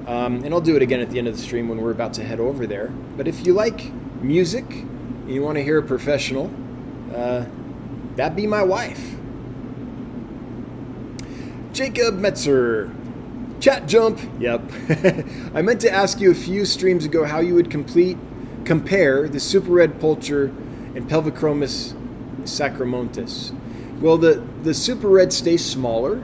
[0.10, 2.14] Um, and I'll do it again at the end of the stream when we're about
[2.16, 2.88] to head over there.
[3.16, 3.94] But if you like
[4.24, 6.52] music and you want to hear a professional,
[7.16, 7.46] uh,
[8.16, 9.16] that'd be my wife.
[11.74, 12.92] Jacob Metzer.
[13.60, 14.20] Chat jump.
[14.40, 14.72] Yep.
[15.54, 18.18] I meant to ask you a few streams ago how you would complete
[18.66, 20.46] compare the super red pulcher
[20.96, 21.94] and Pelvicachromis
[22.46, 23.56] sacramontis.
[24.00, 26.18] Well, the, the super red stays smaller,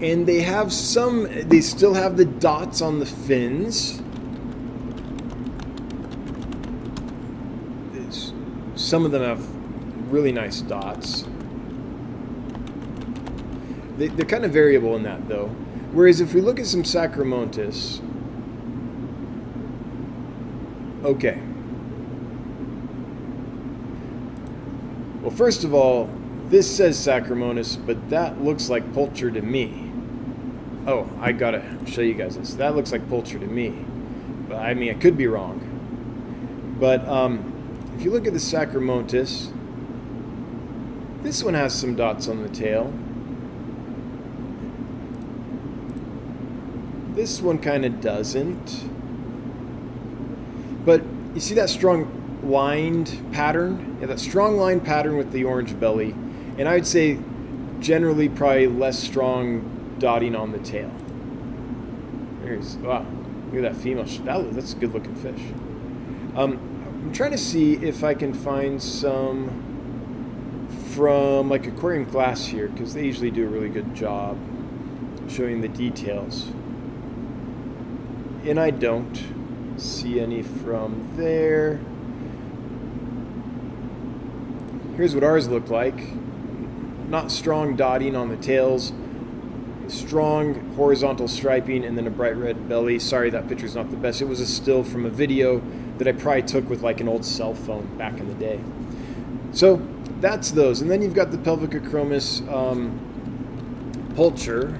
[0.00, 4.02] and they have some, they still have the dots on the fins.
[8.74, 11.24] Some of them have really nice dots.
[13.96, 15.46] They, are kind of variable in that, though.
[15.92, 18.02] Whereas if we look at some Sacramontis,
[21.02, 21.40] okay.
[25.22, 26.10] Well, first of all,
[26.48, 29.85] this says Sacramontis, but that looks like Pulcher to me.
[30.86, 32.54] Oh, I gotta show you guys this.
[32.54, 33.70] That looks like Pulcher to me.
[34.48, 36.76] But I mean, I could be wrong.
[36.78, 37.52] But um,
[37.96, 39.52] if you look at the Sacramontis,
[41.22, 42.92] this one has some dots on the tail.
[47.16, 48.88] This one kind of doesn't.
[50.84, 51.02] But
[51.34, 53.96] you see that strong lined pattern?
[54.00, 56.12] Yeah, that strong line pattern with the orange belly.
[56.58, 57.18] And I would say
[57.80, 60.90] generally probably less strong dotting on the tail.
[62.42, 63.04] There's, wow,
[63.46, 64.04] look at that female.
[64.04, 65.40] That, that's a good looking fish.
[66.36, 66.58] Um,
[67.04, 69.62] I'm trying to see if I can find some
[70.94, 74.38] from like aquarium glass here because they usually do a really good job
[75.28, 76.46] showing the details
[78.46, 81.80] and I don't see any from there.
[84.96, 85.98] Here's what ours look like.
[87.08, 88.92] Not strong dotting on the tails,
[89.88, 92.98] strong horizontal striping, and then a bright red belly.
[92.98, 94.20] Sorry, that picture's not the best.
[94.20, 95.62] It was a still from a video
[95.98, 98.60] that I probably took with like an old cell phone back in the day.
[99.52, 99.80] So
[100.20, 100.80] that's those.
[100.82, 103.00] And then you've got the Pelvicachromis um,
[104.14, 104.78] Pulcher,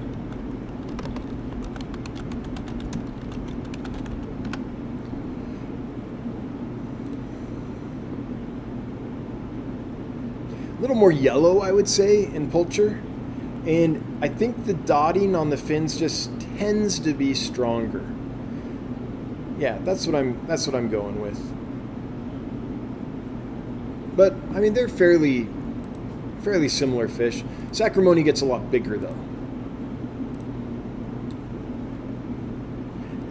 [10.77, 13.01] a little more yellow, I would say, in Pulcher.
[13.67, 18.03] And I think the dotting on the fins just tends to be stronger.
[19.59, 21.37] Yeah, that's what I'm that's what I'm going with.
[24.15, 25.47] But I mean they're fairly
[26.43, 27.43] fairly similar fish.
[27.71, 29.15] Sacramone gets a lot bigger though.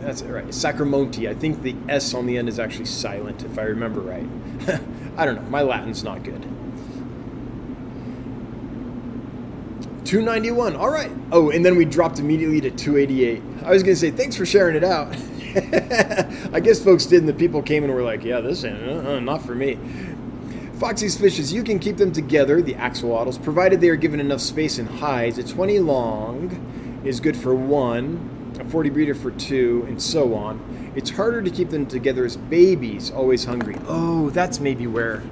[0.01, 0.47] That's right.
[0.49, 1.29] Sacramonte.
[1.29, 4.29] I think the S on the end is actually silent, if I remember right.
[5.17, 5.51] I don't know.
[5.51, 6.47] My Latin's not good.
[10.07, 10.77] 291.
[10.77, 11.11] All right.
[11.33, 13.43] Oh, and then we dropped immediately to 288.
[13.65, 15.15] I was going to say, thanks for sharing it out.
[16.55, 19.19] I guess folks did, and the people came and were like, yeah, this ain't, uh,
[19.21, 19.79] not for me.
[20.79, 24.79] Foxy's fishes, you can keep them together, the axolotls, provided they are given enough space
[24.79, 25.39] and hides.
[25.39, 30.93] A 20 long is good for one, a 40 breeder for two, and so on.
[30.95, 33.77] It's harder to keep them together as babies, always hungry.
[33.89, 35.23] Oh, that's maybe where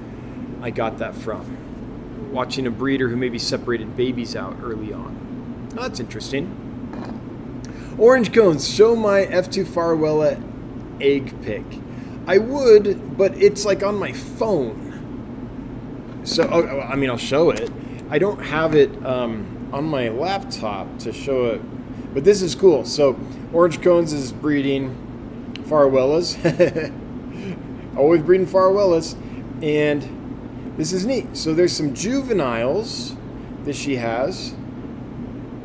[0.62, 1.73] I got that from
[2.30, 5.68] watching a breeder who maybe separated babies out early on.
[5.76, 6.60] Oh, that's interesting.
[7.98, 8.68] Orange cones.
[8.68, 10.42] Show my F2 Farlowella
[11.00, 11.64] egg pick.
[12.26, 14.84] I would, but it's like on my phone.
[16.24, 17.70] So, oh, oh, I mean, I'll show it.
[18.10, 22.84] I don't have it um, on my laptop to show it, but this is cool.
[22.84, 23.18] So,
[23.52, 24.96] Orange Cones is breeding
[25.64, 26.36] Farlowellas.
[27.96, 29.16] Always breeding Farlowellas.
[29.62, 30.13] And
[30.76, 31.36] this is neat.
[31.36, 33.16] So there's some juveniles
[33.64, 34.54] that she has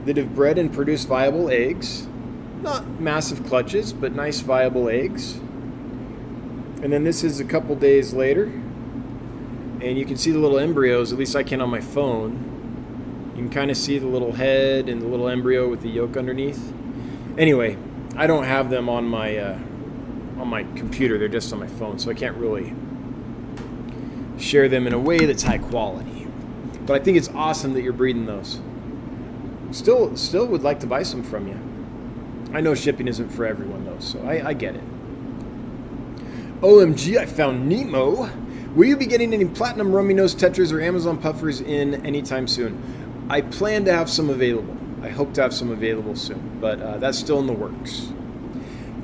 [0.05, 2.07] that have bred and produced viable eggs.
[2.61, 5.35] Not massive clutches, but nice viable eggs.
[6.81, 8.45] And then this is a couple days later.
[9.81, 13.31] And you can see the little embryos, at least I can on my phone.
[13.35, 16.17] You can kind of see the little head and the little embryo with the yolk
[16.17, 16.73] underneath.
[17.37, 17.77] Anyway,
[18.15, 19.57] I don't have them on my uh,
[20.37, 21.17] on my computer.
[21.17, 22.73] They're just on my phone, so I can't really
[24.39, 26.27] share them in a way that's high quality.
[26.85, 28.59] But I think it's awesome that you're breeding those.
[29.71, 31.59] Still, still would like to buy some from you.
[32.55, 34.83] I know shipping isn't for everyone though, so I, I get it.
[36.61, 38.29] OMG, I found Nemo.
[38.75, 43.27] Will you be getting any platinum rummy nose tetras or Amazon puffers in anytime soon?
[43.29, 44.75] I plan to have some available.
[45.01, 48.11] I hope to have some available soon, but uh, that's still in the works.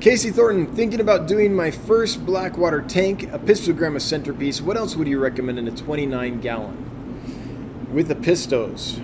[0.00, 4.60] Casey Thornton, thinking about doing my first Blackwater tank, Apistogramma centerpiece.
[4.60, 7.88] What else would you recommend in a 29 gallon?
[7.90, 9.02] With the pistos.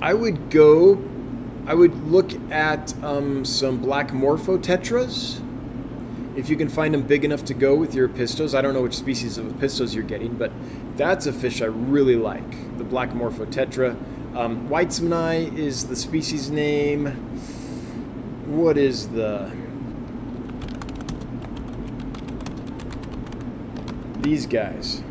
[0.00, 1.02] I would go,
[1.66, 5.40] I would look at um, some black morpho tetras.
[6.36, 8.56] If you can find them big enough to go with your pistos.
[8.56, 10.52] I don't know which species of pistos you're getting, but
[10.96, 12.78] that's a fish I really like.
[12.78, 13.96] The black morpho tetra.
[14.34, 17.08] Um, Weitzmanni is the species name.
[18.46, 19.52] What is the.
[24.20, 25.02] These guys.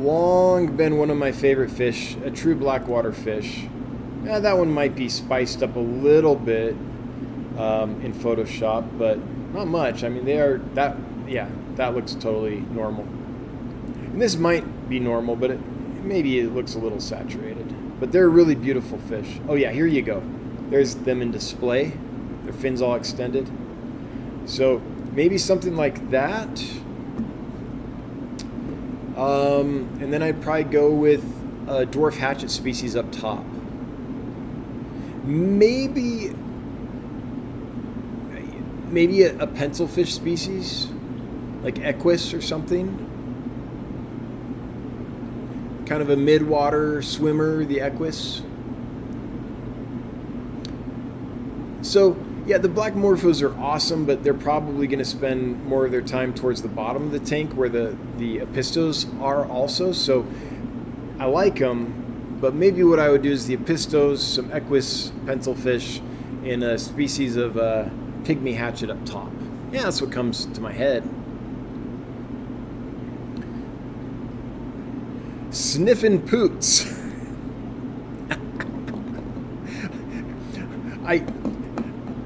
[0.00, 3.66] Long been one of my favorite fish, a true blackwater fish.
[4.24, 6.74] That one might be spiced up a little bit
[7.56, 9.18] um, in Photoshop, but
[9.52, 10.02] not much.
[10.02, 10.96] I mean, they are that.
[11.28, 13.04] Yeah, that looks totally normal.
[13.04, 15.60] And this might be normal, but it,
[16.08, 19.38] maybe it looks a little saturated, but they're really beautiful fish.
[19.48, 20.22] Oh yeah, here you go.
[20.70, 21.92] There's them in display.
[22.44, 23.50] Their fins all extended.
[24.46, 24.80] So
[25.12, 26.48] maybe something like that.
[29.16, 31.24] Um, and then I'd probably go with
[31.66, 33.44] a dwarf hatchet species up top.
[35.24, 36.30] Maybe,
[38.86, 40.88] maybe a, a pencilfish species,
[41.62, 43.04] like equus or something.
[45.88, 48.42] Kind of a midwater swimmer, the equus.
[51.80, 52.16] So
[52.46, 56.02] yeah, the black morphos are awesome, but they're probably going to spend more of their
[56.02, 59.92] time towards the bottom of the tank where the, the apistos are also.
[59.92, 60.26] So
[61.18, 66.00] I like them, but maybe what I would do is the apistos, some equus pencilfish,
[66.44, 67.90] and a species of uh,
[68.24, 69.30] pygmy hatchet up top.
[69.72, 71.02] Yeah, that's what comes to my head.
[75.58, 76.86] Sniffin' poots.
[81.04, 81.24] I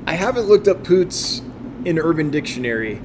[0.07, 1.41] I haven't looked up poots
[1.87, 3.01] in Urban Dictionary.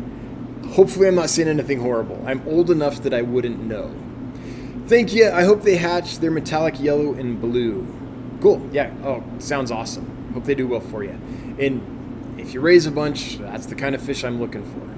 [0.71, 2.21] Hopefully, I'm not saying anything horrible.
[2.28, 3.95] I'm old enough that I wouldn't know.
[4.88, 5.30] Thank you.
[5.30, 6.19] I hope they hatch.
[6.19, 7.88] They're metallic yellow and blue.
[8.41, 8.67] Cool.
[8.73, 8.91] Yeah.
[9.05, 10.32] Oh, sounds awesome.
[10.34, 11.17] Hope they do well for you.
[11.57, 14.97] And if you raise a bunch, that's the kind of fish I'm looking for.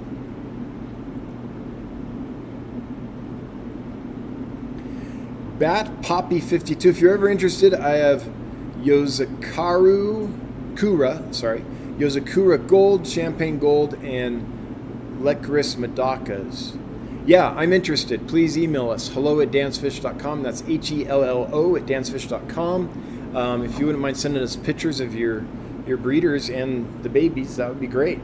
[5.60, 6.88] Bat Poppy 52.
[6.88, 8.22] If you're ever interested, I have
[8.78, 10.32] Yozakaru
[10.78, 11.60] Kura, sorry,
[11.98, 16.80] Yozakura Gold, Champagne Gold, and Lecris Medakas.
[17.26, 18.26] Yeah, I'm interested.
[18.26, 20.42] Please email us hello at dansfish.com.
[20.42, 23.34] That's H E L L O at dansfish.com.
[23.36, 25.44] Um, if you wouldn't mind sending us pictures of your,
[25.86, 28.18] your breeders and the babies, that would be great.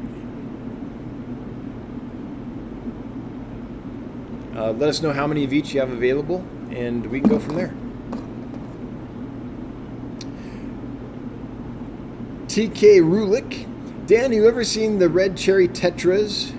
[4.56, 6.42] Uh, let us know how many of each you have available,
[6.76, 7.74] and we can go from there.
[12.48, 14.06] TK Rulik.
[14.06, 16.52] Dan, you ever seen the red cherry tetras?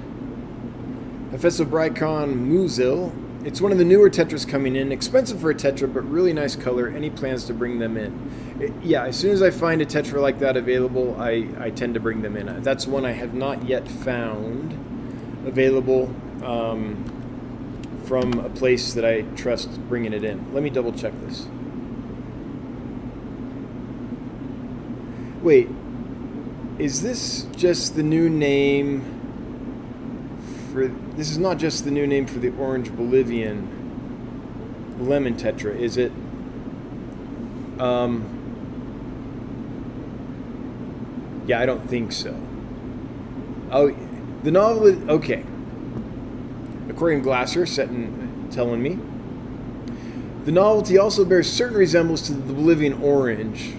[1.32, 3.14] Hyphessobrycon Musil.
[3.46, 4.92] It's one of the newer tetras coming in.
[4.92, 6.90] Expensive for a tetra, but really nice color.
[6.90, 8.58] Any plans to bring them in?
[8.60, 11.94] It, yeah, as soon as I find a tetra like that available, I, I tend
[11.94, 12.62] to bring them in.
[12.64, 14.74] That's one I have not yet found
[15.48, 16.14] available
[16.44, 17.07] um,
[18.08, 20.54] from a place that I trust bringing it in.
[20.54, 21.48] Let me double check this.
[25.44, 25.68] Wait,
[26.80, 29.14] is this just the new name
[30.72, 33.68] for this is not just the new name for the orange Bolivian
[35.00, 36.12] lemon tetra, is it?
[37.80, 38.34] Um,
[41.46, 42.40] yeah, I don't think so.
[43.72, 43.96] Oh,
[44.44, 44.86] the novel.
[44.86, 45.44] is Okay.
[46.90, 48.98] Aquarium Glaser setting, telling me.
[50.46, 53.74] The novelty also bears certain resemblance to the Bolivian orange,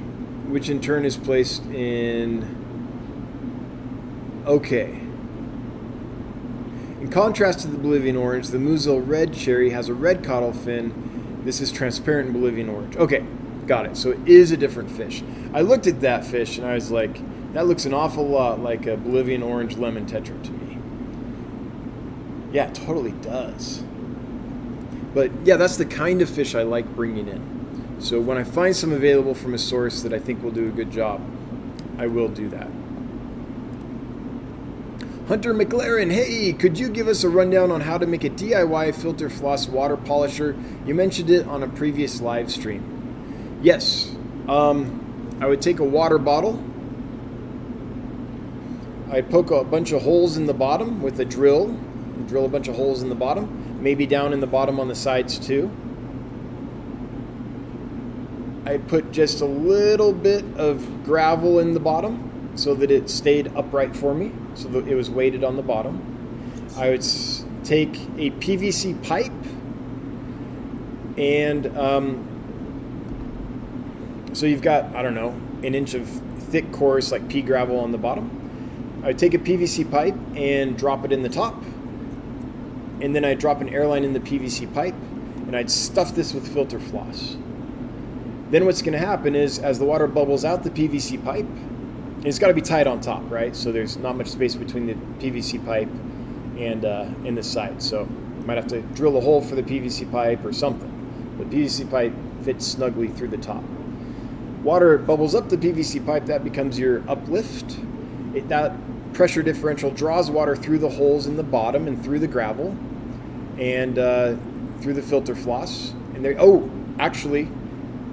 [0.48, 2.56] which in turn is placed in
[4.48, 4.98] Okay.
[7.00, 11.42] In contrast to the Bolivian orange, the Musil red cherry has a red caudal fin.
[11.44, 12.96] This is transparent Bolivian orange.
[12.96, 13.24] Okay,
[13.66, 13.96] got it.
[13.96, 15.22] So it is a different fish.
[15.52, 17.20] I looked at that fish and I was like,
[17.52, 20.67] that looks an awful lot like a Bolivian orange lemon tetra to me.
[22.52, 23.82] Yeah, it totally does.
[25.14, 27.96] But yeah, that's the kind of fish I like bringing in.
[28.00, 30.70] So when I find some available from a source that I think will do a
[30.70, 31.20] good job,
[31.98, 32.68] I will do that.
[35.26, 38.94] Hunter McLaren, hey, could you give us a rundown on how to make a DIY
[38.94, 40.56] filter floss water polisher?
[40.86, 43.58] You mentioned it on a previous live stream.
[43.60, 44.14] Yes,
[44.48, 46.64] um, I would take a water bottle.
[49.10, 51.78] I'd poke a bunch of holes in the bottom with a drill,
[52.26, 54.94] drill a bunch of holes in the bottom, maybe down in the bottom on the
[54.94, 55.70] sides too.
[58.64, 63.54] I put just a little bit of gravel in the bottom so that it stayed
[63.56, 66.02] upright for me, so that it was weighted on the bottom.
[66.76, 67.04] I would
[67.64, 69.32] take a PVC pipe
[71.18, 72.28] and um,
[74.32, 75.30] so you've got, I don't know,
[75.64, 79.00] an inch of thick coarse like pea gravel on the bottom.
[79.02, 81.60] I would take a PVC pipe and drop it in the top.
[83.00, 84.94] And then I'd drop an airline in the PVC pipe
[85.46, 87.36] and I'd stuff this with filter floss.
[88.50, 91.46] Then what's going to happen is as the water bubbles out the PVC pipe,
[92.24, 93.54] it's got to be tight on top, right?
[93.54, 95.88] So there's not much space between the PVC pipe
[96.58, 97.82] and uh, the side.
[97.82, 100.94] So you might have to drill a hole for the PVC pipe or something.
[101.38, 103.62] The PVC pipe fits snugly through the top.
[104.62, 106.26] Water bubbles up the PVC pipe.
[106.26, 107.78] That becomes your uplift.
[108.34, 108.72] It, that
[109.12, 112.76] pressure differential draws water through the holes in the bottom and through the gravel
[113.58, 114.36] and uh,
[114.80, 115.90] through the filter floss.
[116.14, 117.48] And there, oh, actually,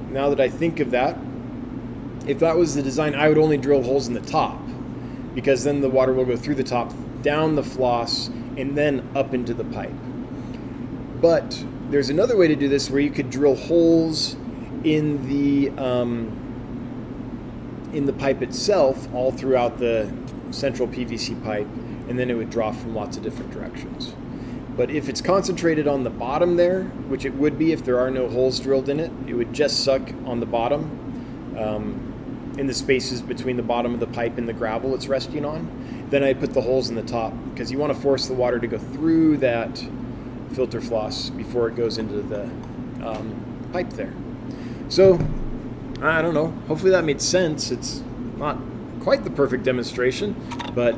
[0.10, 1.18] now that I think of that,
[2.28, 4.60] if that was the design, I would only drill holes in the top
[5.36, 8.28] because then the water will go through the top, down the floss,
[8.58, 9.94] and then up into the pipe.
[11.22, 14.36] But there's another way to do this where you could drill holes
[14.84, 16.42] in the um,
[17.94, 20.12] in the pipe itself all throughout the
[20.56, 21.68] central PVC pipe,
[22.08, 24.14] and then it would draw from lots of different directions.
[24.76, 28.12] But if it's concentrated on the bottom there, which it would be if there are
[28.12, 32.74] no holes drilled in it, it would just suck on the bottom, um, in the
[32.74, 36.08] spaces between the bottom of the pipe and the gravel it's resting on.
[36.10, 38.60] Then I'd put the holes in the top because you want to force the water
[38.60, 39.86] to go through that
[40.54, 42.44] filter floss before it goes into the
[43.06, 44.14] um, pipe there.
[44.88, 45.20] So,
[46.02, 46.48] I don't know.
[46.68, 47.72] Hopefully that made sense.
[47.72, 48.02] It's
[48.38, 48.58] not
[49.06, 50.36] quite the perfect demonstration,
[50.74, 50.96] but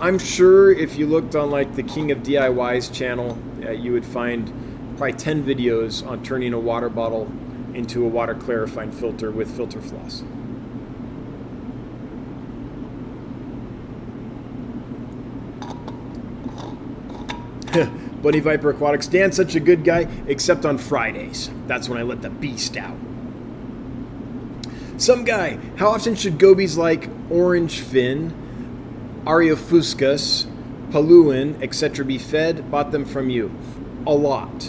[0.00, 4.04] I'm sure if you looked on like the King of DIY's channel, uh, you would
[4.04, 4.52] find
[4.96, 7.30] probably 10 videos on turning a water bottle
[7.74, 10.24] into a water clarifying filter with filter floss.
[18.20, 19.06] Bunny Viper Aquatics.
[19.06, 21.50] Dan's such a good guy, except on Fridays.
[21.68, 22.96] That's when I let the beast out.
[24.98, 28.34] Some guy, how often should gobies like orange fin,
[29.24, 30.48] Areophuscus,
[30.90, 32.04] Paluin, etc.
[32.04, 32.68] be fed?
[32.68, 33.54] Bought them from you.
[34.08, 34.68] A lot.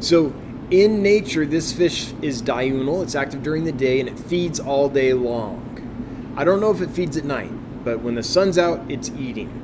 [0.00, 0.34] So,
[0.70, 3.02] in nature, this fish is diurnal.
[3.02, 6.32] It's active during the day and it feeds all day long.
[6.38, 7.52] I don't know if it feeds at night,
[7.84, 9.60] but when the sun's out, it's eating.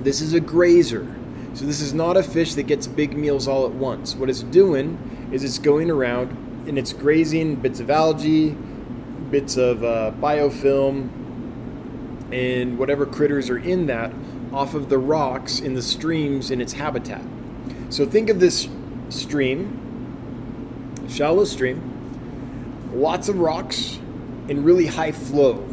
[0.00, 1.06] This is a grazer.
[1.52, 4.16] So this is not a fish that gets big meals all at once.
[4.16, 6.30] What it's doing is it's going around
[6.66, 8.56] and it's grazing bits of algae,
[9.30, 11.10] bits of uh, biofilm,
[12.32, 14.12] and whatever critters are in that
[14.52, 17.22] off of the rocks in the streams in its habitat.
[17.88, 18.68] So think of this
[19.08, 23.98] stream, shallow stream, lots of rocks,
[24.48, 25.66] and really high flow.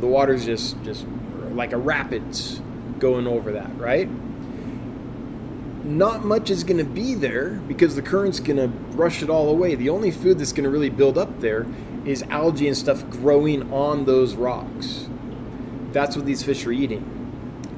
[0.00, 1.06] The water's just just
[1.50, 2.60] like a rapids
[2.98, 4.08] going over that, right?
[5.84, 9.48] not much is going to be there because the current's going to brush it all
[9.48, 9.74] away.
[9.74, 11.66] The only food that's going to really build up there
[12.04, 15.08] is algae and stuff growing on those rocks.
[15.92, 17.08] That's what these fish are eating.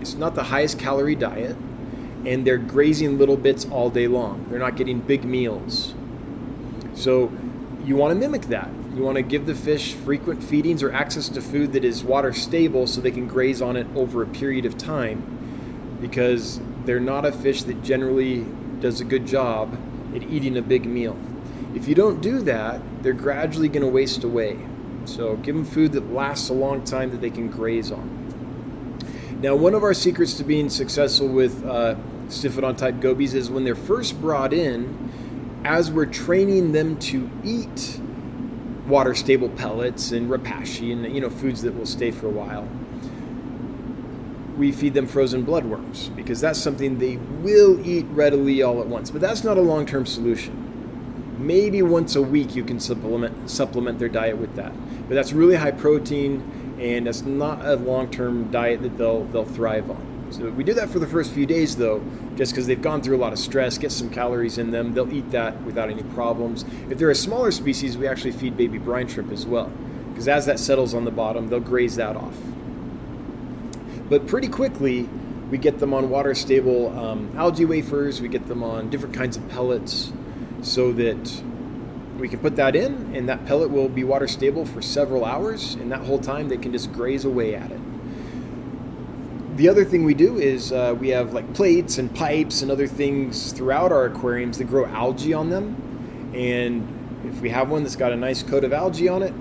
[0.01, 1.57] It's not the highest calorie diet,
[2.25, 4.47] and they're grazing little bits all day long.
[4.49, 5.95] They're not getting big meals.
[6.95, 7.33] So
[7.85, 8.70] you want to mimic that.
[8.95, 12.33] You want to give the fish frequent feedings or access to food that is water
[12.33, 17.25] stable so they can graze on it over a period of time because they're not
[17.25, 18.47] a fish that generally
[18.81, 19.77] does a good job
[20.14, 21.16] at eating a big meal.
[21.75, 24.59] If you don't do that, they're gradually going to waste away.
[25.05, 28.22] So give them food that lasts a long time that they can graze on.
[29.41, 31.97] Now, one of our secrets to being successful with uh,
[32.29, 38.01] Stiphodon type gobies is when they're first brought in, as we're training them to eat
[38.87, 42.68] water stable pellets and Repashy and you know foods that will stay for a while
[44.57, 49.11] we feed them frozen bloodworms because that's something they will eat readily all at once.
[49.11, 50.64] But that's not a long term solution.
[51.45, 54.72] Maybe once a week you can supplement supplement their diet with that.
[55.09, 59.45] But that's really high protein and that's not a long term diet that they'll they'll
[59.45, 60.28] thrive on.
[60.30, 62.03] So we do that for the first few days though,
[62.34, 65.12] just because they've gone through a lot of stress, get some calories in them, they'll
[65.12, 66.64] eat that without any problems.
[66.88, 69.71] If they're a smaller species, we actually feed baby brine shrimp as well.
[70.08, 72.37] Because as that settles on the bottom, they'll graze that off.
[74.08, 75.08] But pretty quickly,
[75.50, 79.37] we get them on water stable um, algae wafers, we get them on different kinds
[79.37, 80.11] of pellets
[80.64, 81.42] so that
[82.18, 85.74] we can put that in and that pellet will be water stable for several hours
[85.74, 87.80] and that whole time they can just graze away at it
[89.57, 92.86] the other thing we do is uh, we have like plates and pipes and other
[92.86, 96.88] things throughout our aquariums that grow algae on them and
[97.26, 99.32] if we have one that's got a nice coat of algae on it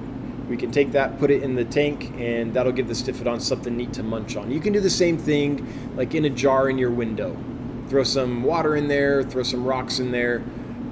[0.48, 3.76] we can take that, put it in the tank, and that'll give the Stiphodon something
[3.76, 4.52] neat to munch on.
[4.52, 7.38] You can do the same thing like in a jar in your window.
[7.88, 10.44] Throw some water in there, throw some rocks in there,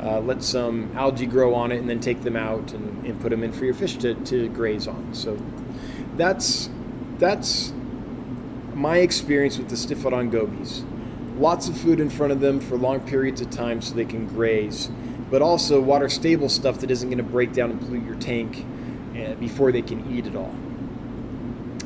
[0.01, 3.29] uh, let some algae grow on it, and then take them out and, and put
[3.29, 5.13] them in for your fish to, to graze on.
[5.13, 5.39] So
[6.17, 6.69] that's
[7.19, 7.71] that's
[8.73, 10.83] my experience with the Stiphodon gobies.
[11.37, 14.27] Lots of food in front of them for long periods of time so they can
[14.27, 14.89] graze,
[15.29, 18.65] but also water stable stuff that isn't going to break down and pollute your tank
[19.15, 20.55] uh, before they can eat it all.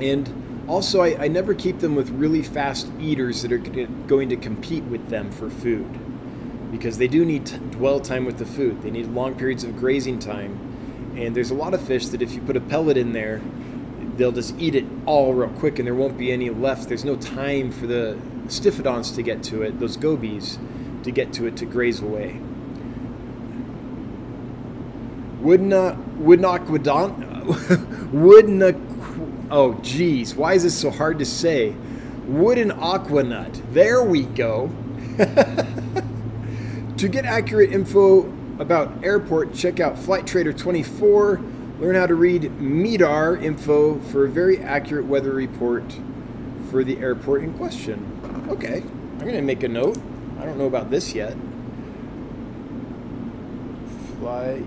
[0.02, 4.36] And also, I, I never keep them with really fast eaters that are going to
[4.36, 6.00] compete with them for food
[6.76, 8.82] because they do need dwell time with the food.
[8.82, 11.14] They need long periods of grazing time.
[11.16, 13.42] And there's a lot of fish that if you put a pellet in there,
[14.18, 16.90] they'll just eat it all real quick and there won't be any left.
[16.90, 18.20] There's no time for the
[18.50, 20.60] stiphodons to get to it, those gobies
[21.04, 22.42] to get to it to graze away.
[25.42, 28.74] Woodna Woodnaquadon Woodna
[29.50, 31.74] Oh geez, why is this so hard to say?
[32.28, 33.62] Wooden aquanut.
[33.72, 34.70] There we go.
[36.98, 41.42] to get accurate info about airport, check out Flight Radar 24.
[41.80, 45.84] Learn how to read METAR info for a very accurate weather report
[46.70, 48.48] for the airport in question.
[48.50, 49.98] Okay, I'm going to make a note.
[50.40, 51.36] I don't know about this yet.
[54.20, 54.64] Flight.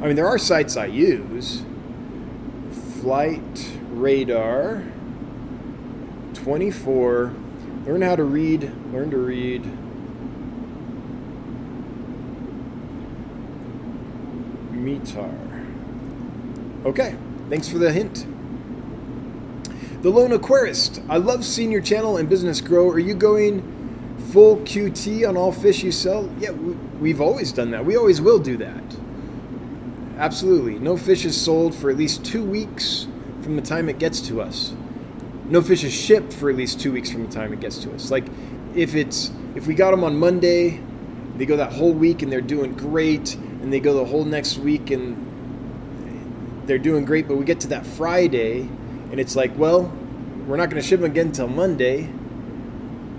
[0.00, 1.62] I mean, there are sites I use.
[3.00, 4.84] Flight Radar
[6.34, 7.34] 24.
[7.84, 8.70] Learn how to read.
[8.92, 9.64] Learn to read.
[14.86, 16.86] METAR.
[16.86, 17.16] Okay,
[17.50, 18.26] thanks for the hint.
[20.02, 21.04] The Lone Aquarist.
[21.08, 22.88] I love seeing your channel and business grow.
[22.90, 23.72] Are you going
[24.30, 26.30] full QT on all fish you sell?
[26.38, 27.84] Yeah, we've always done that.
[27.84, 28.96] We always will do that.
[30.18, 30.78] Absolutely.
[30.78, 33.08] No fish is sold for at least two weeks
[33.42, 34.72] from the time it gets to us.
[35.46, 37.92] No fish is shipped for at least two weeks from the time it gets to
[37.92, 38.10] us.
[38.10, 38.24] Like
[38.74, 40.80] if it's if we got them on Monday,
[41.36, 44.58] they go that whole week and they're doing great, and they go the whole next
[44.58, 45.22] week and
[46.66, 48.68] they're doing great, but we get to that Friday
[49.10, 49.92] and it's like, well,
[50.46, 52.12] we're not going to ship them again until Monday.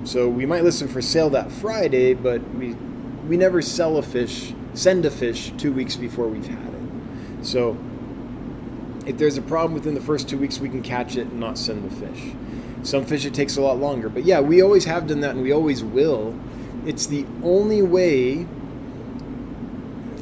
[0.04, 2.76] So we might listen for sale that Friday, but we
[3.28, 7.46] we never sell a fish, send a fish two weeks before we've had it.
[7.46, 7.78] So
[9.06, 11.58] if there's a problem within the first two weeks, we can catch it and not
[11.58, 12.34] send the fish.
[12.84, 15.42] Some fish it takes a lot longer, but yeah, we always have done that and
[15.42, 16.40] we always will.
[16.88, 18.48] It's the only way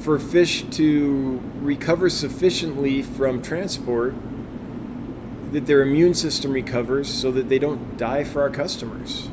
[0.01, 4.15] for fish to recover sufficiently from transport
[5.51, 9.29] that their immune system recovers so that they don't die for our customers.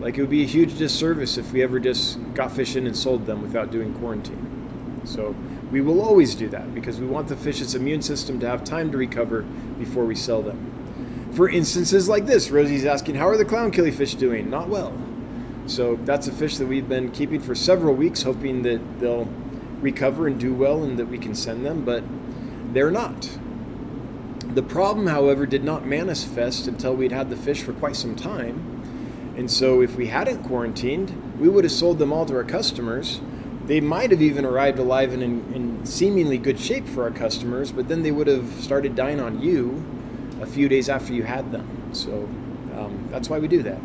[0.00, 2.96] Like it would be a huge disservice if we ever just got fish in and
[2.96, 5.02] sold them without doing quarantine.
[5.04, 5.36] So
[5.70, 8.90] we will always do that because we want the fish's immune system to have time
[8.92, 9.42] to recover
[9.78, 11.30] before we sell them.
[11.34, 14.48] For instances like this, Rosie's asking, How are the clown killifish doing?
[14.48, 14.94] Not well.
[15.66, 19.28] So that's a fish that we've been keeping for several weeks, hoping that they'll
[19.80, 22.04] recover and do well and that we can send them, but
[22.72, 23.38] they're not.
[24.54, 29.34] The problem, however, did not manifest until we'd had the fish for quite some time.
[29.36, 33.20] And so, if we hadn't quarantined, we would have sold them all to our customers
[33.66, 37.72] they might have even arrived alive and in, in, seemingly good shape for our customers,
[37.72, 39.84] but then they would have started dying on you
[40.40, 41.90] a few days after you had them.
[41.92, 42.24] So
[42.76, 43.78] um, that's why we do that.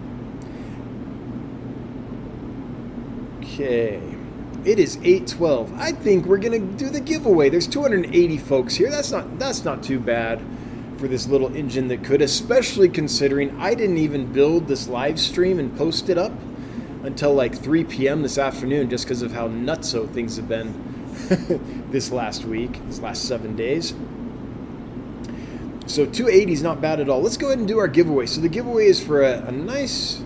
[3.60, 3.99] Okay.
[4.64, 5.73] It is 8:12.
[5.77, 7.49] I think we're to do the giveaway.
[7.49, 8.90] There's 280 folks here.
[8.90, 10.40] That's not that's not too bad
[10.95, 15.60] for this little engine that could, especially considering I didn't even build this live stream
[15.60, 16.31] and post it up
[17.03, 18.22] until like 3 p.m.
[18.22, 20.73] this afternoon just because of how nutso things have been
[21.91, 23.94] this last week, this last seven days.
[25.86, 27.22] So 280 is not bad at all.
[27.22, 28.26] Let's go ahead and do our giveaway.
[28.26, 30.22] So the giveaway is for a, a nice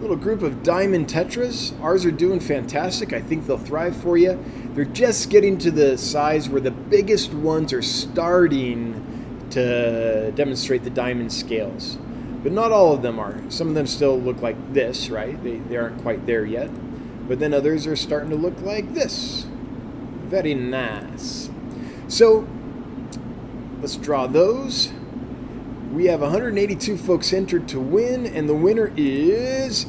[0.00, 1.78] little group of diamond tetras.
[1.82, 3.12] Ours are doing fantastic.
[3.12, 4.42] I think they'll thrive for you.
[4.74, 10.90] They're just getting to the size where the biggest ones are starting to demonstrate the
[10.90, 11.98] diamond scales
[12.42, 13.38] but not all of them are.
[13.50, 15.42] Some of them still look like this, right?
[15.42, 16.70] They, they aren't quite there yet.
[17.28, 19.46] But then others are starting to look like this.
[20.24, 21.50] Very nice.
[22.08, 22.48] So
[23.80, 24.92] let's draw those.
[25.92, 29.86] We have 182 folks entered to win, and the winner is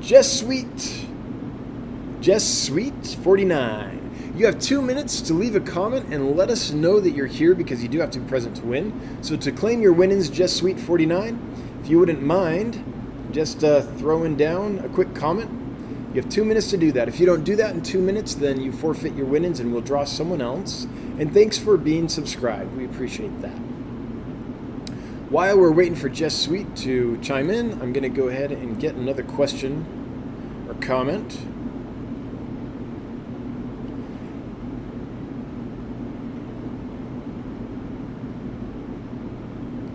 [0.00, 1.06] Just Sweet.
[2.20, 4.32] Just Sweet 49.
[4.36, 7.54] You have two minutes to leave a comment and let us know that you're here
[7.54, 9.18] because you do have to be present to win.
[9.22, 11.78] So to claim your winnings, just sweet 49.
[11.80, 15.48] If you wouldn't mind, just uh, throwing down a quick comment.
[16.12, 17.06] You have two minutes to do that.
[17.06, 19.82] If you don't do that in two minutes, then you forfeit your winnings and we'll
[19.82, 20.88] draw someone else.
[21.20, 22.76] And thanks for being subscribed.
[22.76, 23.73] We appreciate that.
[25.30, 28.78] While we're waiting for Jess Sweet to chime in, I'm going to go ahead and
[28.78, 29.84] get another question
[30.68, 31.38] or comment.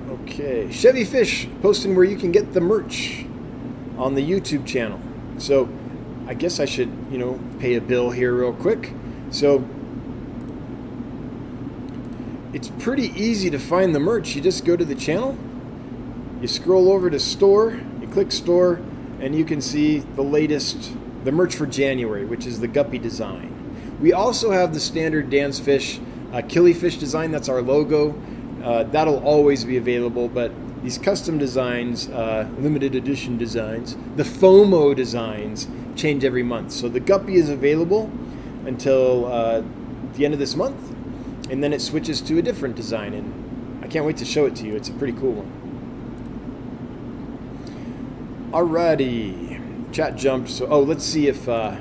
[0.10, 3.26] Okay, Chevy Fish posting where you can get the merch
[3.97, 4.99] on the YouTube channel.
[5.38, 5.69] So
[6.27, 8.93] I guess I should, you know, pay a bill here real quick.
[9.31, 9.64] So
[12.53, 14.35] it's pretty easy to find the merch.
[14.35, 15.38] You just go to the channel,
[16.41, 18.81] you scroll over to store, you click store,
[19.19, 20.93] and you can see the latest,
[21.23, 23.97] the merch for January, which is the Guppy design.
[24.01, 25.99] We also have the standard Dan's Fish
[26.31, 27.31] uh, Killifish design.
[27.31, 28.19] That's our logo.
[28.63, 30.51] Uh, that'll always be available, but
[30.84, 36.71] these custom designs, uh, limited edition designs, the FOMO designs change every month.
[36.71, 38.09] So the Guppy is available.
[38.65, 39.63] until uh,
[40.13, 40.95] the end of this month,
[41.49, 43.13] and then it switches to a different design.
[43.13, 44.76] And I can't wait to show it to you.
[44.76, 45.55] It's a pretty cool one.
[48.51, 50.49] Alrighty, chat jumped.
[50.49, 51.47] So oh, let's see if.
[51.47, 51.76] Uh,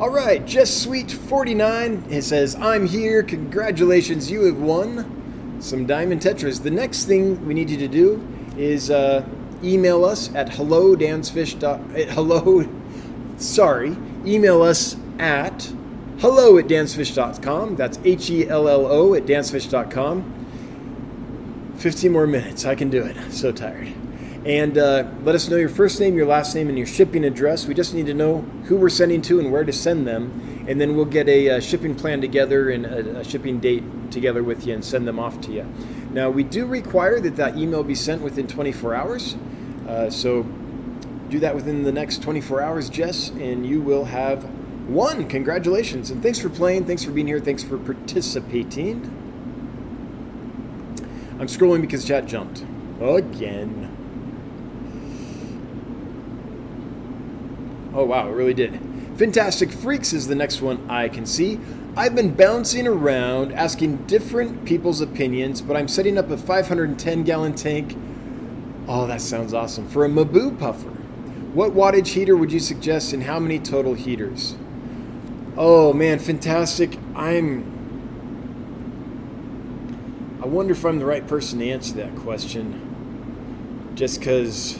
[0.00, 2.04] all right, just sweet 49.
[2.10, 3.22] It says, "I'm here.
[3.22, 8.26] Congratulations, you have won some diamond tetras." The next thing we need you to do
[8.56, 9.24] is uh,
[9.62, 11.54] email us at hello dansfish.
[11.62, 12.68] At hello,
[13.36, 15.72] sorry, email us at
[16.24, 17.76] hello at dansfish.com.
[17.76, 21.74] That's H E L L O at dansfish.com.
[21.76, 22.64] 15 more minutes.
[22.64, 23.14] I can do it.
[23.30, 23.92] So tired.
[24.46, 27.66] And uh, let us know your first name, your last name, and your shipping address.
[27.66, 30.64] We just need to know who we're sending to and where to send them.
[30.66, 34.42] And then we'll get a, a shipping plan together and a, a, shipping date together
[34.42, 35.66] with you and send them off to you.
[36.10, 39.36] Now, we do require that that email be sent within 24 hours.
[39.86, 40.44] Uh, so
[41.28, 44.42] do that within the next 24 hours, Jess, and you will have
[44.88, 45.28] won.
[45.28, 46.10] Congratulations.
[46.10, 46.86] And thanks for playing.
[46.86, 47.40] Thanks for being here.
[47.40, 49.02] Thanks for participating.
[51.38, 52.64] I'm scrolling because chat jumped.
[53.00, 53.90] Again.
[57.92, 58.80] Oh, wow, it really did.
[59.16, 61.60] Fantastic Freaks is the next one I can see.
[61.96, 67.54] I've been bouncing around asking different people's opinions, but I'm setting up a 510 gallon
[67.54, 67.96] tank.
[68.88, 69.88] Oh, that sounds awesome.
[69.88, 70.88] For a Mbu puffer.
[71.54, 74.56] What wattage heater would you suggest and how many total heaters?
[75.56, 76.98] Oh man, fantastic.
[77.14, 77.72] I'm.
[80.42, 83.92] I wonder if I'm the right person to answer that question.
[83.94, 84.76] Just because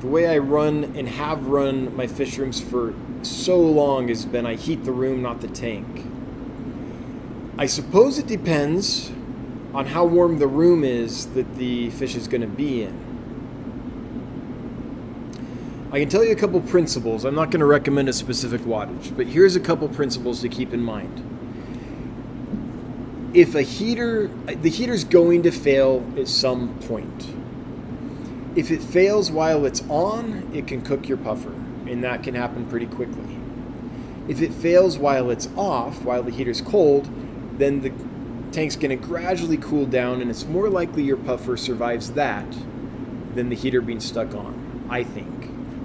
[0.00, 4.46] the way I run and have run my fish rooms for so long has been
[4.46, 6.06] I heat the room, not the tank.
[7.58, 9.12] I suppose it depends
[9.74, 13.09] on how warm the room is that the fish is going to be in.
[15.92, 17.24] I can tell you a couple principles.
[17.24, 20.72] I'm not going to recommend a specific wattage, but here's a couple principles to keep
[20.72, 21.26] in mind.
[23.34, 27.26] If a heater, the heater's going to fail at some point
[28.56, 31.52] if it fails while it's on, it can cook your puffer,
[31.86, 33.36] and that can happen pretty quickly.
[34.28, 37.08] If it fails while it's off, while the heater's cold,
[37.58, 37.92] then the
[38.52, 42.46] tank's going to gradually cool down, and it's more likely your puffer survives that
[43.34, 45.39] than the heater being stuck on, I think.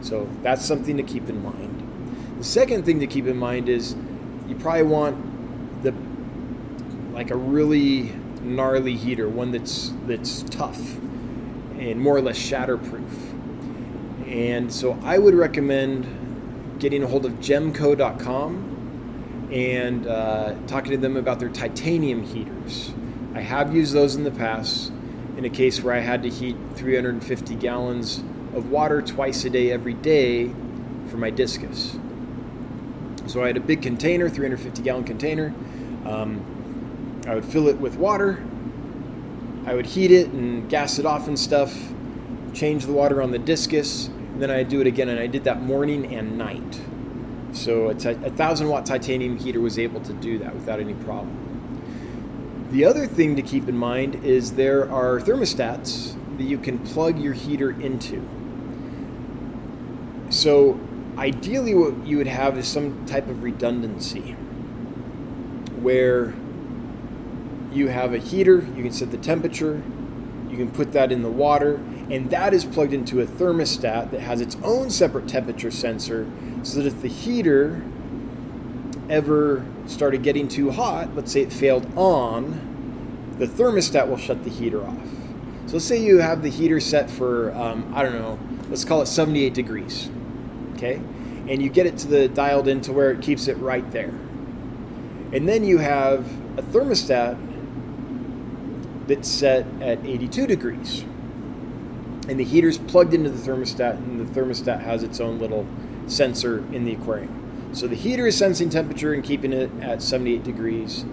[0.05, 1.81] So that's something to keep in mind.
[2.37, 3.95] The second thing to keep in mind is
[4.47, 5.95] you probably want the
[7.11, 8.13] like a really
[8.43, 10.97] gnarly heater, one that's that's tough
[11.79, 13.09] and more or less shatterproof.
[14.27, 21.17] And so I would recommend getting a hold of jehmco.com and uh, talking to them
[21.17, 22.93] about their titanium heaters.
[23.33, 24.91] I have used those in the past
[25.35, 28.23] in a case where I had to heat 350 gallons
[28.55, 30.49] of water twice a day every day
[31.09, 31.97] for my discus.
[33.27, 35.53] So I had a big container, 350 gallon container.
[36.05, 38.43] Um, I would fill it with water
[39.65, 41.75] I would heat it and gas it off and stuff,
[42.53, 45.09] change the water on the discus, and then I'd do it again.
[45.09, 46.81] And I did that morning and night.
[47.51, 50.93] So a, t- a thousand watt titanium heater was able to do that without any
[50.93, 51.41] problem.
[52.71, 57.17] The other thing to keep in mind is there are thermostats that you can plug
[57.17, 58.27] your heater into.
[60.35, 60.77] So
[61.17, 64.33] ideally, what you would have is some type of redundancy
[65.79, 66.33] where
[67.71, 69.81] you have a heater, you can set the temperature,
[70.49, 71.75] you can put that in the water,
[72.11, 76.29] and that is plugged into a thermostat that has its own separate temperature sensor
[76.63, 77.81] so that if the heater
[79.09, 84.49] ever started getting too hot, let's say it failed on, the thermostat will shut the
[84.49, 85.07] heater off.
[85.67, 88.37] So let's say you have the heater set for, um, I don't know,
[88.69, 90.09] let's call it 78 degrees,
[90.75, 91.01] okay?
[91.47, 94.13] And you get it to the dialed in to where it keeps it right there.
[95.31, 96.25] And then you have
[96.57, 97.37] a thermostat
[99.07, 101.03] that's set at 82 degrees.
[102.27, 105.67] And the heater's plugged into the thermostat, and the thermostat has its own little
[106.07, 107.69] sensor in the aquarium.
[107.73, 111.05] So the heater is sensing temperature and keeping it at 78 degrees.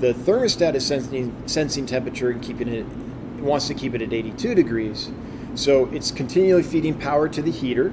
[0.00, 2.86] The thermostat is sensing, sensing temperature and keeping it,
[3.38, 5.10] it wants to keep it at 82 degrees.
[5.54, 7.92] So it's continually feeding power to the heater.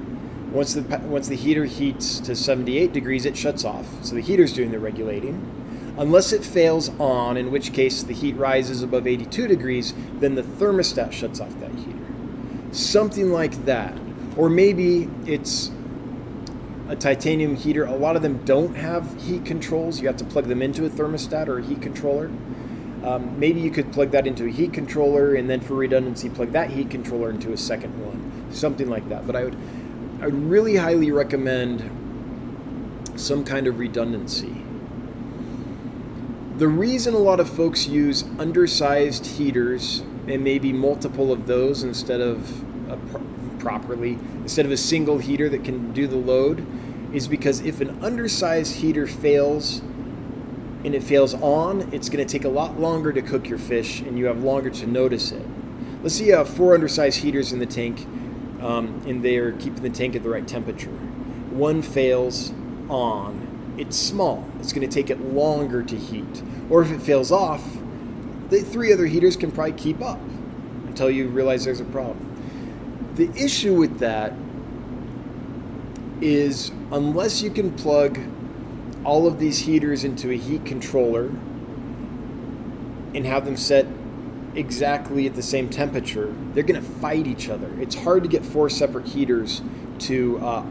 [0.56, 3.86] Once the, once the heater heats to 78 degrees, it shuts off.
[4.04, 5.66] So the heater's doing the regulating
[5.98, 10.44] Unless it fails on, in which case the heat rises above 82 degrees, then the
[10.44, 11.98] thermostat shuts off that heater.
[12.72, 13.98] Something like that.
[14.36, 15.72] Or maybe it's
[16.90, 17.86] a titanium heater.
[17.86, 20.02] A lot of them don't have heat controls.
[20.02, 22.30] You have to plug them into a thermostat or a heat controller.
[23.06, 26.52] Um, maybe you could plug that into a heat controller and then for redundancy plug
[26.54, 28.52] that heat controller into a second one.
[28.52, 29.26] Something like that.
[29.26, 29.58] But I would
[30.22, 31.90] I would really highly recommend
[33.18, 34.64] some kind of redundancy
[36.58, 42.22] The reason a lot of folks use undersized heaters and maybe multiple of those instead
[42.22, 42.64] of
[43.60, 46.66] properly, instead of a single heater that can do the load,
[47.14, 49.80] is because if an undersized heater fails
[50.86, 54.02] and it fails on, it's going to take a lot longer to cook your fish
[54.02, 55.46] and you have longer to notice it.
[56.04, 58.08] Let's see you have four undersized heaters in the tank
[58.62, 60.90] um, and they're keeping the tank at the right temperature.
[60.90, 62.52] One fails
[62.90, 64.48] on, it's small.
[64.60, 66.44] It's going to take it longer to heat.
[66.70, 67.64] Or if it fails off,
[68.50, 70.20] the three other heaters can probably keep up
[70.88, 73.14] until you realize there's a problem.
[73.16, 74.34] The issue with that
[76.22, 78.20] is unless you can plug
[79.04, 81.26] all of these heaters into a heat controller
[83.14, 83.86] and have them set
[84.56, 87.70] exactly at the same temperature, they're going to fight each other.
[87.80, 89.62] It's hard to get four separate heaters
[90.00, 90.66] to uh,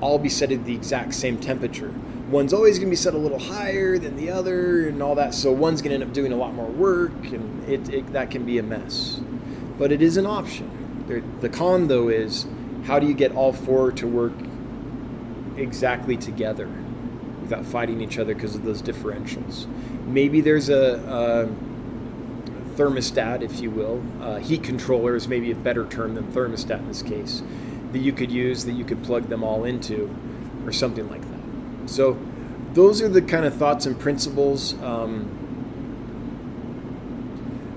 [0.00, 1.92] all be set at the exact same temperature.
[2.28, 5.34] One's always going to be set a little higher than the other and all that,
[5.34, 8.30] so one's going to end up doing a lot more work, and it, it that
[8.30, 9.20] can be a mess.
[9.78, 11.04] But it is an option.
[11.08, 12.46] There, the con, though, is
[12.84, 14.32] how do you get all four to work
[15.56, 16.68] exactly together
[17.42, 19.66] without fighting each other because of those differentials?
[20.06, 21.69] Maybe there's a, a
[22.80, 24.02] thermostat, if you will.
[24.22, 27.42] Uh, heat controller is maybe a better term than thermostat in this case,
[27.92, 30.10] that you could use that you could plug them all into,
[30.64, 31.90] or something like that.
[31.90, 32.18] So,
[32.72, 34.80] those are the kind of thoughts and principles.
[34.82, 35.36] Um,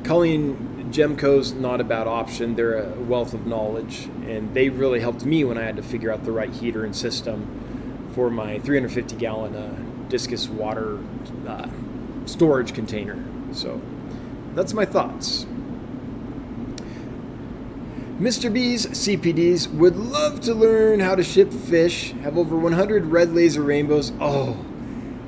[0.03, 2.55] Culling Jehmco's not a bad option.
[2.55, 6.11] They're a wealth of knowledge, and they really helped me when I had to figure
[6.11, 9.75] out the right heater and system for my 350 gallon uh,
[10.09, 10.99] discus water
[11.47, 11.67] uh,
[12.25, 13.17] storage container.
[13.53, 13.81] So
[14.55, 15.45] that's my thoughts.
[18.19, 18.53] Mr.
[18.53, 23.61] B's CPDs would love to learn how to ship fish, have over 100 red laser
[23.61, 24.13] rainbows.
[24.19, 24.63] Oh,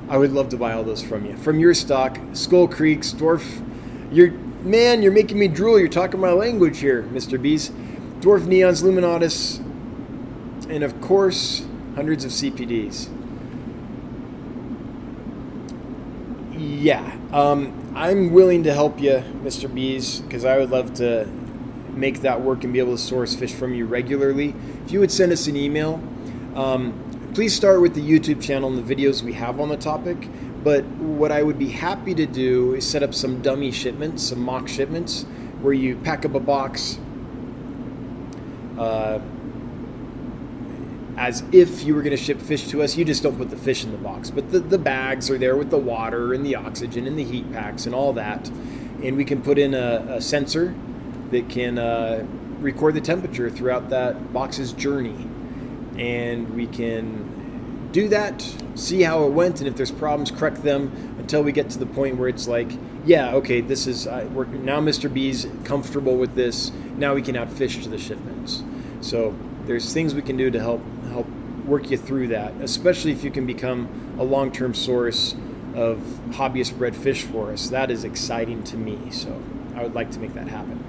[0.08, 1.36] I would love to buy all those from you.
[1.36, 3.62] From your stock, Skull Creek, Dwarf.
[4.12, 5.80] You're, man, you're making me drool.
[5.80, 7.42] You're talking my language here, Mr.
[7.42, 7.70] B's.
[8.20, 9.58] Dwarf Neons, Luminatus,
[10.70, 11.66] and of course,
[11.96, 13.08] hundreds of CPDs.
[16.66, 19.72] Yeah, um, I'm willing to help you, Mr.
[19.72, 21.26] Bees, because I would love to
[21.90, 24.52] make that work and be able to source fish from you regularly.
[24.84, 26.02] If you would send us an email,
[26.56, 30.28] um, please start with the YouTube channel and the videos we have on the topic.
[30.64, 34.40] But what I would be happy to do is set up some dummy shipments, some
[34.40, 35.22] mock shipments,
[35.60, 36.98] where you pack up a box.
[38.76, 39.20] Uh,
[41.16, 42.96] as if you were going to ship fish to us.
[42.96, 45.56] You just don't put the fish in the box, but the, the bags are there
[45.56, 48.48] with the water and the oxygen and the heat packs and all that.
[49.02, 50.74] And we can put in a, a sensor
[51.30, 52.26] that can uh,
[52.60, 55.26] record the temperature throughout that box's journey.
[55.98, 58.42] And we can do that,
[58.74, 61.86] see how it went, and if there's problems, correct them until we get to the
[61.86, 62.70] point where it's like,
[63.06, 65.12] yeah, okay, this is, uh, now Mr.
[65.12, 66.72] B's comfortable with this.
[66.98, 68.62] Now we can add fish to the shipments.
[69.00, 69.34] So
[69.66, 70.80] there's things we can do to help
[71.10, 71.26] help
[71.66, 75.34] work you through that, especially if you can become a long-term source
[75.74, 75.98] of
[76.30, 77.68] hobbyist bred fish for us.
[77.68, 79.10] That is exciting to me.
[79.10, 79.42] So
[79.74, 80.82] I would like to make that happen.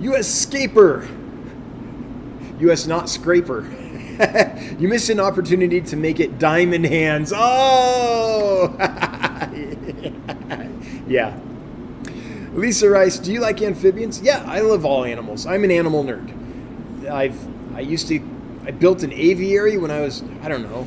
[0.00, 0.28] U.S.
[0.28, 1.08] Scaper,
[2.60, 2.86] U.S.
[2.86, 3.66] Not Scraper.
[4.78, 7.32] you missed an opportunity to make it diamond hands.
[7.34, 8.76] Oh,
[11.08, 11.36] yeah.
[12.54, 14.20] Lisa Rice, do you like amphibians?
[14.20, 15.44] Yeah, I love all animals.
[15.44, 17.10] I'm an animal nerd.
[17.10, 17.36] I've
[17.74, 18.20] I used to
[18.64, 20.86] I built an aviary when I was I don't know.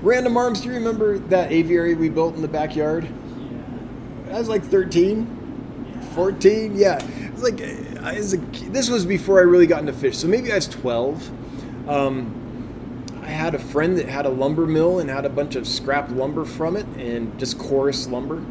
[0.00, 3.06] Random Arms, do you remember that aviary we built in the backyard?
[3.06, 4.36] Yeah.
[4.36, 6.74] I was like 13, 14.
[6.74, 7.60] Yeah, it was like
[8.02, 10.68] I was a, this was before I really got into fish, so maybe I was
[10.68, 11.88] 12.
[11.90, 15.68] Um, I had a friend that had a lumber mill and had a bunch of
[15.68, 18.42] scrap lumber from it and just coarse lumber.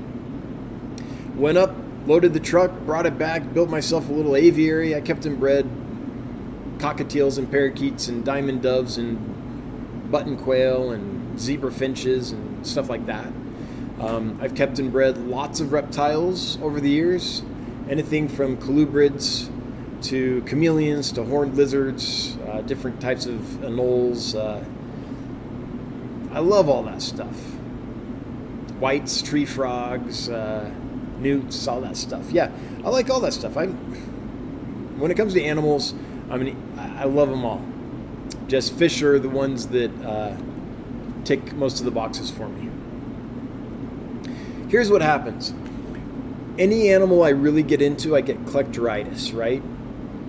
[1.35, 1.75] Went up,
[2.09, 4.95] loaded the truck, brought it back, built myself a little aviary.
[4.95, 5.69] I kept and bred
[6.79, 13.05] cockatiels and parakeets and diamond doves and button quail and zebra finches and stuff like
[13.05, 13.27] that.
[13.99, 17.43] Um, I've kept and bred lots of reptiles over the years,
[17.89, 19.51] anything from colubrids
[20.05, 24.33] to chameleons to horned lizards, uh, different types of anoles.
[24.35, 24.63] Uh,
[26.33, 27.35] I love all that stuff.
[28.79, 30.71] Whites, tree frogs, uh,
[31.19, 32.31] newts, all that stuff.
[32.31, 32.51] Yeah,
[32.83, 33.57] I like all that stuff.
[33.57, 33.73] I'm
[34.99, 35.93] when it comes to animals,
[36.29, 37.61] I mean, I love them all.
[38.47, 40.35] Just fish are the ones that uh,
[41.23, 42.69] tick most of the boxes for me.
[44.69, 45.53] Here's what happens.
[46.57, 49.63] Any animal I really get into, I get collectoritis, right?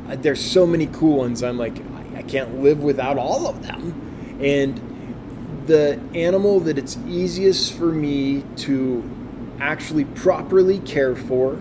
[0.08, 1.42] Uh, there's so many cool ones.
[1.42, 1.78] I'm like,
[2.14, 4.38] I can't live without all of them.
[4.40, 9.02] And the animal that it's easiest for me to
[9.60, 11.54] actually properly care for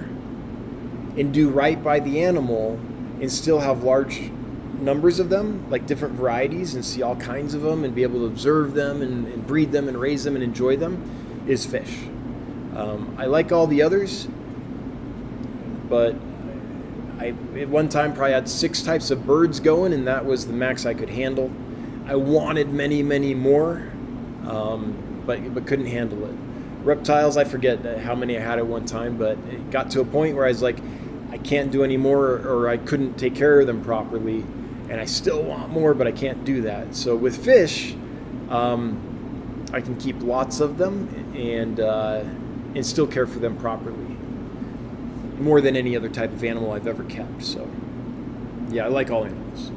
[1.18, 2.80] and do right by the animal
[3.20, 4.32] and still have large
[4.80, 8.20] numbers of them, like different varieties, and see all kinds of them and be able
[8.20, 11.98] to observe them and, and breed them and raise them and enjoy them is fish.
[12.76, 14.28] Um, I like all the others,
[15.90, 16.16] but
[17.20, 20.54] I at one time probably had six types of birds going, and that was the
[20.54, 21.52] max I could handle.
[22.06, 23.92] I wanted many, many more,
[24.46, 26.49] um, but but couldn't handle it.
[26.84, 30.06] Reptiles, I forget how many I had at one time, but it got to a
[30.06, 30.78] point where I was like,
[31.32, 34.46] I can't do any more, or I couldn't take care of them properly,
[34.90, 36.96] and I still want more, but I can't do that.
[36.96, 37.94] So with fish,
[38.50, 42.24] um, I can keep lots of them and uh,
[42.76, 44.16] and still care for them properly,
[45.40, 47.44] more than any other type of animal I've ever kept.
[47.44, 47.70] So
[48.70, 49.72] yeah, I like all animals.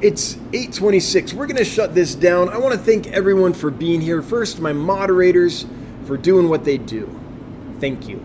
[0.00, 1.32] It's 8:26.
[1.34, 2.48] We're going to shut this down.
[2.48, 4.22] I want to thank everyone for being here.
[4.22, 5.66] First, my moderators
[6.06, 7.08] for doing what they do.
[7.80, 8.24] Thank you.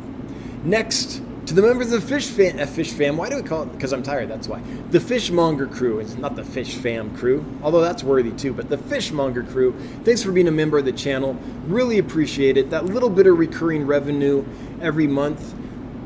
[0.63, 3.63] Next, to the members of the Fish Fam, uh, Fish Fam, why do we call
[3.63, 3.71] it?
[3.71, 4.29] Because I'm tired.
[4.29, 4.61] That's why.
[4.91, 8.53] The Fishmonger crew is not the Fish Fam crew, although that's worthy too.
[8.53, 9.73] But the Fishmonger crew,
[10.03, 11.33] thanks for being a member of the channel.
[11.65, 12.69] Really appreciate it.
[12.69, 14.45] That little bit of recurring revenue
[14.79, 15.55] every month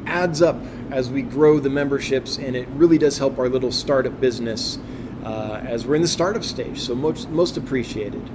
[0.06, 4.22] adds up as we grow the memberships, and it really does help our little startup
[4.22, 4.78] business
[5.26, 6.80] uh, as we're in the startup stage.
[6.80, 8.30] So most most appreciated.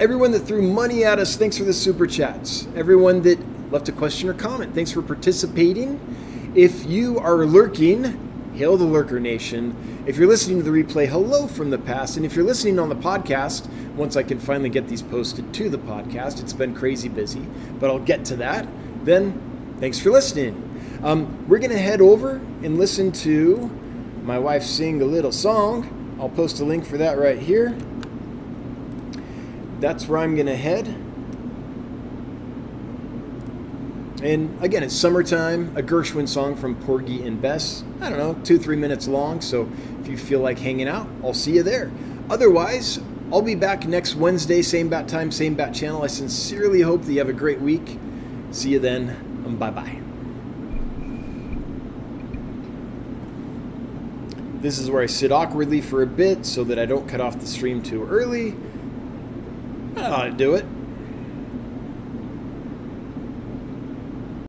[0.00, 2.66] Everyone that threw money at us, thanks for the super chats.
[2.74, 3.38] Everyone that
[3.70, 6.52] left a question or comment, thanks for participating.
[6.56, 10.02] If you are lurking, hail the Lurker Nation.
[10.04, 12.16] If you're listening to the replay, hello from the past.
[12.16, 15.70] And if you're listening on the podcast, once I can finally get these posted to
[15.70, 17.46] the podcast, it's been crazy busy,
[17.78, 18.66] but I'll get to that.
[19.04, 21.00] Then, thanks for listening.
[21.04, 23.70] Um, we're going to head over and listen to
[24.24, 26.16] my wife sing a little song.
[26.18, 27.76] I'll post a link for that right here.
[29.84, 30.86] That's where I'm going to head.
[34.24, 37.84] And again, it's summertime, a Gershwin song from Porgy and Bess.
[38.00, 39.42] I don't know, two, three minutes long.
[39.42, 39.70] So
[40.00, 41.90] if you feel like hanging out, I'll see you there.
[42.30, 42.98] Otherwise,
[43.30, 46.02] I'll be back next Wednesday, same bat time, same bat channel.
[46.02, 47.98] I sincerely hope that you have a great week.
[48.52, 49.58] See you then.
[49.58, 50.00] Bye bye.
[54.62, 57.38] This is where I sit awkwardly for a bit so that I don't cut off
[57.38, 58.56] the stream too early.
[59.96, 60.64] I ought to do it.